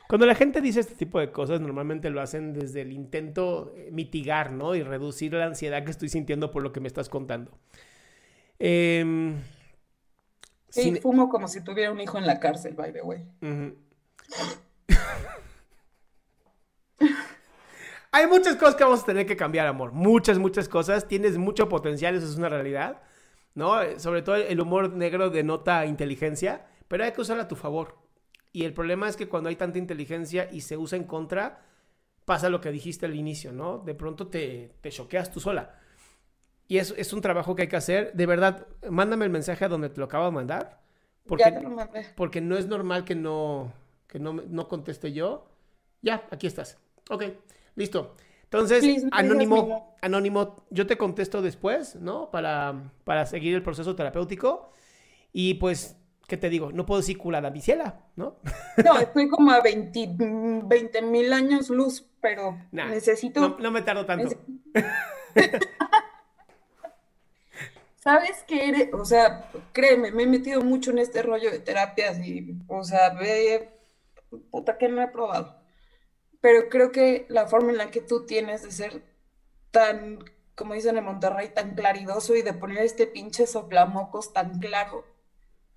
Cuando 0.07 0.25
la 0.25 0.35
gente 0.35 0.61
dice 0.61 0.79
este 0.79 0.95
tipo 0.95 1.19
de 1.19 1.31
cosas, 1.31 1.59
normalmente 1.59 2.09
lo 2.09 2.21
hacen 2.21 2.53
desde 2.53 2.81
el 2.81 2.93
intento 2.93 3.73
eh, 3.75 3.89
mitigar, 3.91 4.53
¿no? 4.53 4.75
Y 4.75 4.83
reducir 4.83 5.33
la 5.33 5.45
ansiedad 5.45 5.83
que 5.83 5.91
estoy 5.91 6.07
sintiendo 6.07 6.51
por 6.51 6.63
lo 6.63 6.71
que 6.71 6.79
me 6.79 6.87
estás 6.87 7.09
contando. 7.09 7.51
Eh, 8.59 9.33
sí, 10.69 10.95
fumo 11.01 11.29
como 11.29 11.47
si 11.47 11.63
tuviera 11.63 11.91
un 11.91 11.99
hijo 12.01 12.17
en 12.17 12.27
la 12.27 12.39
cárcel, 12.39 12.73
by 12.75 12.93
the 12.93 13.01
way. 13.01 13.23
Hay 18.11 18.25
muchas 18.27 18.55
cosas 18.55 18.75
que 18.75 18.83
vamos 18.83 19.03
a 19.03 19.05
tener 19.05 19.25
que 19.25 19.37
cambiar, 19.37 19.67
amor. 19.67 19.91
Muchas, 19.91 20.39
muchas 20.39 20.67
cosas. 20.67 21.07
Tienes 21.07 21.37
mucho 21.37 21.69
potencial, 21.69 22.15
eso 22.15 22.25
es 22.25 22.35
una 22.35 22.49
realidad. 22.49 23.01
¿No? 23.53 23.75
Sobre 23.99 24.21
todo 24.21 24.35
el 24.35 24.59
humor 24.61 24.93
negro 24.93 25.29
denota 25.29 25.85
inteligencia, 25.85 26.65
pero 26.87 27.03
hay 27.03 27.11
que 27.11 27.21
usarla 27.21 27.43
a 27.43 27.47
tu 27.47 27.55
favor. 27.55 27.97
Y 28.51 28.65
el 28.65 28.73
problema 28.73 29.07
es 29.09 29.17
que 29.17 29.27
cuando 29.27 29.49
hay 29.49 29.55
tanta 29.55 29.77
inteligencia 29.77 30.49
y 30.51 30.61
se 30.61 30.77
usa 30.77 30.97
en 30.97 31.03
contra, 31.03 31.65
pasa 32.25 32.49
lo 32.49 32.61
que 32.61 32.71
dijiste 32.71 33.05
al 33.05 33.15
inicio, 33.15 33.51
¿no? 33.51 33.79
De 33.79 33.93
pronto 33.95 34.27
te, 34.27 34.73
te 34.81 34.89
choqueas 34.89 35.31
tú 35.31 35.39
sola. 35.39 35.79
Y 36.67 36.77
es, 36.77 36.93
es 36.97 37.13
un 37.13 37.21
trabajo 37.21 37.55
que 37.55 37.63
hay 37.63 37.67
que 37.67 37.75
hacer. 37.75 38.13
De 38.13 38.25
verdad, 38.25 38.67
mándame 38.89 39.25
el 39.25 39.31
mensaje 39.31 39.65
a 39.65 39.69
donde 39.69 39.89
te 39.89 39.99
lo 39.99 40.05
acabo 40.05 40.25
de 40.25 40.31
mandar. 40.31 40.81
Porque, 41.25 41.43
ya 41.43 41.57
te 41.57 41.61
lo 41.61 41.69
mandé. 41.69 42.05
porque 42.15 42.41
no 42.41 42.57
es 42.57 42.67
normal 42.67 43.03
que 43.03 43.15
no, 43.15 43.73
que 44.07 44.19
no, 44.19 44.33
no 44.33 44.67
conteste 44.67 45.13
yo. 45.13 45.49
Ya, 46.01 46.27
aquí 46.31 46.47
estás. 46.47 46.77
Ok, 47.09 47.23
listo. 47.75 48.15
Entonces, 48.43 48.79
Please, 48.79 49.07
anónimo, 49.11 49.95
anónimo, 50.01 50.65
yo 50.69 50.87
te 50.87 50.97
contesto 50.97 51.41
después, 51.41 51.95
¿no? 51.95 52.31
Para, 52.31 52.91
para 53.03 53.25
seguir 53.25 53.55
el 53.55 53.61
proceso 53.61 53.95
terapéutico. 53.95 54.71
Y 55.33 55.55
pues 55.55 55.97
¿qué 56.27 56.37
te 56.37 56.49
digo? 56.49 56.71
No 56.71 56.85
puedo 56.85 57.01
decir 57.01 57.17
culada 57.17 57.49
biciela, 57.49 58.01
¿no? 58.15 58.37
No, 58.83 58.99
estoy 58.99 59.29
como 59.29 59.51
a 59.51 59.61
20 59.61 61.01
mil 61.03 61.33
años 61.33 61.69
luz, 61.69 62.05
pero 62.21 62.57
Nah, 62.71 62.89
necesito... 62.89 63.39
No, 63.39 63.57
no 63.59 63.71
me 63.71 63.81
tardo 63.81 64.05
tanto. 64.05 64.35
¿Sabes 68.07 68.45
qué 68.47 68.69
eres? 68.69 68.93
O 68.93 69.03
sea, 69.03 69.51
créeme, 69.73 70.13
me 70.13 70.23
he 70.23 70.27
metido 70.27 70.61
mucho 70.61 70.91
en 70.91 70.99
este 70.99 71.23
rollo 71.23 71.51
de 71.51 71.59
terapias 71.59 72.17
y, 72.19 72.57
o 72.69 72.81
sea, 72.81 73.09
ve, 73.09 73.69
puta 74.49 74.77
que 74.77 74.87
no 74.87 75.01
he 75.01 75.09
probado. 75.09 75.61
Pero 76.39 76.69
creo 76.69 76.93
que 76.93 77.25
la 77.27 77.47
forma 77.47 77.71
en 77.71 77.77
la 77.77 77.91
que 77.91 77.99
tú 77.99 78.25
tienes 78.25 78.63
de 78.63 78.71
ser 78.71 79.03
tan, 79.71 80.19
como 80.55 80.73
dicen 80.73 80.95
en 80.97 81.03
Monterrey, 81.03 81.49
tan 81.53 81.75
claridoso 81.75 82.33
y 82.33 82.43
de 82.43 82.53
poner 82.53 82.77
este 82.77 83.07
pinche 83.07 83.45
soplamocos 83.45 84.31
tan 84.31 84.57
claro, 84.59 85.03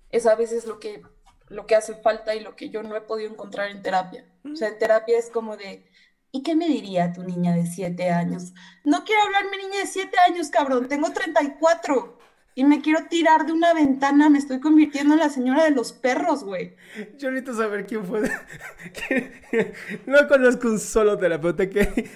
es 0.09 0.25
a 0.25 0.35
veces 0.35 0.65
lo 0.65 0.79
que, 0.79 1.01
lo 1.49 1.65
que 1.65 1.75
hace 1.75 1.95
falta 1.95 2.33
y 2.33 2.39
lo 2.39 2.55
que 2.55 2.69
yo 2.69 2.81
no 2.81 2.95
he 2.95 3.01
podido 3.01 3.29
encontrar 3.29 3.71
en 3.71 3.81
terapia. 3.81 4.25
O 4.49 4.55
sea, 4.55 4.69
en 4.69 4.79
terapia 4.79 5.19
es 5.19 5.29
como 5.29 5.57
de, 5.57 5.85
¿y 6.31 6.43
qué 6.43 6.55
me 6.55 6.69
diría 6.69 7.11
tu 7.11 7.23
niña 7.23 7.53
de 7.53 7.65
siete 7.65 8.09
años? 8.09 8.53
No 8.85 9.03
quiero 9.03 9.21
hablar 9.21 9.51
mi 9.51 9.57
niña 9.57 9.79
de 9.79 9.87
siete 9.87 10.15
años, 10.25 10.49
cabrón, 10.49 10.87
tengo 10.87 11.11
34 11.11 12.20
y 12.61 12.63
me 12.63 12.79
quiero 12.79 13.07
tirar 13.07 13.47
de 13.47 13.53
una 13.53 13.73
ventana, 13.73 14.29
me 14.29 14.37
estoy 14.37 14.59
convirtiendo 14.59 15.15
en 15.15 15.19
la 15.19 15.29
señora 15.29 15.63
de 15.63 15.71
los 15.71 15.93
perros, 15.93 16.43
güey. 16.43 16.75
Yo 17.17 17.31
necesito 17.31 17.55
saber 17.57 17.87
quién 17.87 18.05
fue. 18.05 18.21
No 20.05 20.27
conozco 20.27 20.67
un 20.67 20.79
solo 20.79 21.17
terapeuta 21.17 21.67
que. 21.67 22.11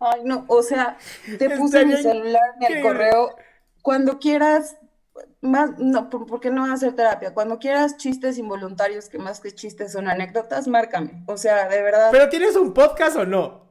Ay, 0.00 0.22
no, 0.24 0.46
o 0.48 0.62
sea, 0.62 0.96
te 1.38 1.50
puse 1.50 1.84
mi 1.84 1.96
celular 1.98 2.42
en 2.62 2.76
el 2.78 2.82
correo. 2.82 3.36
Cuando 3.82 4.18
quieras, 4.18 4.78
más, 5.42 5.78
no, 5.78 6.08
¿por 6.08 6.24
por 6.24 6.40
qué 6.40 6.50
no 6.50 6.64
hacer 6.72 6.94
terapia? 6.96 7.34
Cuando 7.34 7.58
quieras 7.58 7.98
chistes 7.98 8.38
involuntarios, 8.38 9.10
que 9.10 9.18
más 9.18 9.40
que 9.40 9.52
chistes 9.52 9.92
son 9.92 10.08
anécdotas, 10.08 10.66
márcame. 10.66 11.24
O 11.26 11.36
sea, 11.36 11.68
de 11.68 11.82
verdad, 11.82 12.08
¿Pero 12.10 12.30
tienes 12.30 12.56
un 12.56 12.72
podcast 12.72 13.16
o 13.18 13.26
no? 13.26 13.67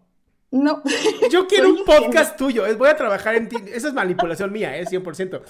No. 0.52 0.82
Yo 1.32 1.48
quiero 1.48 1.70
un 1.70 1.84
podcast 1.84 2.38
tuyo. 2.38 2.64
Voy 2.78 2.90
a 2.90 2.96
trabajar 2.96 3.36
en 3.36 3.50
ti. 3.50 3.58
Esa 3.74 3.90
es 3.90 3.94
manipulación 3.94 4.52
mía, 4.52 4.78
¿eh? 4.78 4.86
100%. 4.86 5.42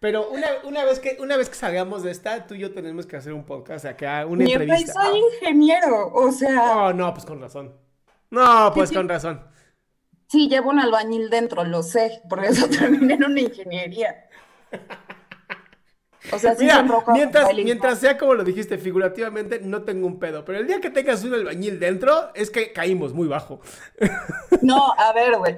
Pero 0.00 0.28
una, 0.30 0.46
una, 0.64 0.84
vez 0.84 0.98
que, 0.98 1.16
una 1.20 1.36
vez 1.36 1.48
que 1.48 1.54
salgamos 1.54 2.02
de 2.02 2.10
esta, 2.10 2.44
tú 2.46 2.54
y 2.54 2.58
yo 2.58 2.72
tenemos 2.72 3.06
que 3.06 3.16
hacer 3.16 3.32
un 3.32 3.44
podcast 3.44 3.84
acá, 3.84 4.26
una 4.26 4.42
y 4.42 4.52
entrevista. 4.52 4.94
soy 4.94 5.20
ingeniero, 5.34 6.12
o 6.12 6.32
sea, 6.32 6.88
Oh, 6.88 6.92
no, 6.92 7.14
pues 7.14 7.24
con 7.24 7.40
razón. 7.40 7.76
No, 8.28 8.72
pues 8.74 8.88
sí. 8.88 8.96
con 8.96 9.08
razón. 9.08 9.46
sí, 10.26 10.48
llevo 10.48 10.70
un 10.70 10.80
albañil 10.80 11.30
dentro, 11.30 11.62
lo 11.62 11.84
sé, 11.84 12.20
por 12.28 12.44
eso 12.44 12.68
terminé 12.78 13.14
en 13.14 13.24
una 13.24 13.40
ingeniería. 13.42 14.28
O 16.30 16.38
sea, 16.38 16.54
sí 16.54 16.64
Mira, 16.64 16.86
mientras, 17.12 17.52
mientras 17.54 17.98
sea 17.98 18.16
como 18.16 18.34
lo 18.34 18.44
dijiste 18.44 18.78
figurativamente, 18.78 19.60
no 19.60 19.82
tengo 19.82 20.06
un 20.06 20.20
pedo. 20.20 20.44
Pero 20.44 20.58
el 20.58 20.66
día 20.66 20.80
que 20.80 20.90
tengas 20.90 21.24
un 21.24 21.34
albañil 21.34 21.80
dentro, 21.80 22.30
es 22.34 22.50
que 22.50 22.72
caímos 22.72 23.12
muy 23.12 23.26
bajo. 23.28 23.60
No, 24.60 24.94
a 24.96 25.12
ver, 25.12 25.36
güey. 25.38 25.56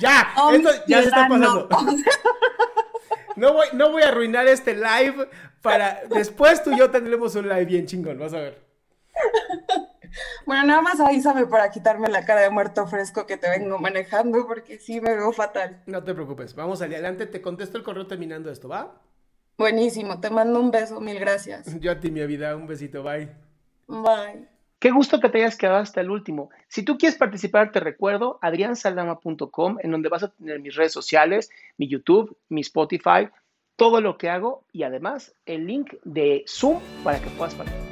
Ya, 0.00 0.32
Oh, 0.36 0.50
esto 0.50 0.70
ya 0.88 0.98
se 1.00 1.08
está 1.08 1.28
pasando. 1.28 1.68
No 3.36 3.54
voy, 3.54 3.66
no 3.72 3.90
voy 3.90 4.02
a 4.02 4.08
arruinar 4.08 4.46
este 4.46 4.74
live 4.74 5.26
para... 5.62 6.02
Después 6.10 6.62
tú 6.62 6.70
y 6.70 6.78
yo 6.78 6.90
tendremos 6.90 7.34
un 7.34 7.48
live 7.48 7.64
bien 7.64 7.86
chingón, 7.86 8.18
vas 8.18 8.34
a 8.34 8.40
ver. 8.40 8.62
Bueno, 10.46 10.64
nada 10.64 10.82
más 10.82 11.00
avísame 11.00 11.46
para 11.46 11.70
quitarme 11.70 12.08
la 12.08 12.24
cara 12.24 12.40
de 12.40 12.50
muerto 12.50 12.86
fresco 12.86 13.26
que 13.26 13.36
te 13.36 13.48
vengo 13.48 13.78
manejando, 13.78 14.46
porque 14.46 14.78
sí 14.78 15.00
me 15.00 15.14
veo 15.14 15.32
fatal. 15.32 15.82
No 15.86 16.02
te 16.02 16.14
preocupes, 16.14 16.54
vamos 16.54 16.82
adelante. 16.82 17.26
Te 17.26 17.40
contesto 17.40 17.78
el 17.78 17.84
correo 17.84 18.06
terminando 18.06 18.50
esto, 18.50 18.68
¿va? 18.68 19.00
Buenísimo, 19.58 20.20
te 20.20 20.30
mando 20.30 20.58
un 20.58 20.70
beso, 20.70 21.00
mil 21.00 21.18
gracias. 21.18 21.66
Yo 21.80 21.92
a 21.92 22.00
ti, 22.00 22.10
mi 22.10 22.24
vida, 22.26 22.56
un 22.56 22.66
besito, 22.66 23.02
bye. 23.02 23.28
Bye. 23.86 24.48
Qué 24.78 24.90
gusto 24.90 25.20
que 25.20 25.28
te 25.28 25.38
hayas 25.38 25.56
quedado 25.56 25.78
hasta 25.78 26.00
el 26.00 26.10
último. 26.10 26.50
Si 26.66 26.82
tú 26.82 26.98
quieres 26.98 27.16
participar, 27.16 27.70
te 27.70 27.78
recuerdo 27.78 28.40
adriansaldama.com, 28.42 29.78
en 29.80 29.90
donde 29.92 30.08
vas 30.08 30.24
a 30.24 30.32
tener 30.32 30.58
mis 30.58 30.74
redes 30.74 30.92
sociales, 30.92 31.50
mi 31.78 31.86
YouTube, 31.86 32.36
mi 32.48 32.62
Spotify, 32.62 33.28
todo 33.76 34.00
lo 34.00 34.18
que 34.18 34.28
hago 34.28 34.64
y 34.72 34.82
además 34.82 35.34
el 35.46 35.66
link 35.66 35.94
de 36.04 36.44
Zoom 36.48 36.80
para 37.04 37.20
que 37.20 37.30
puedas 37.30 37.54
participar. 37.54 37.91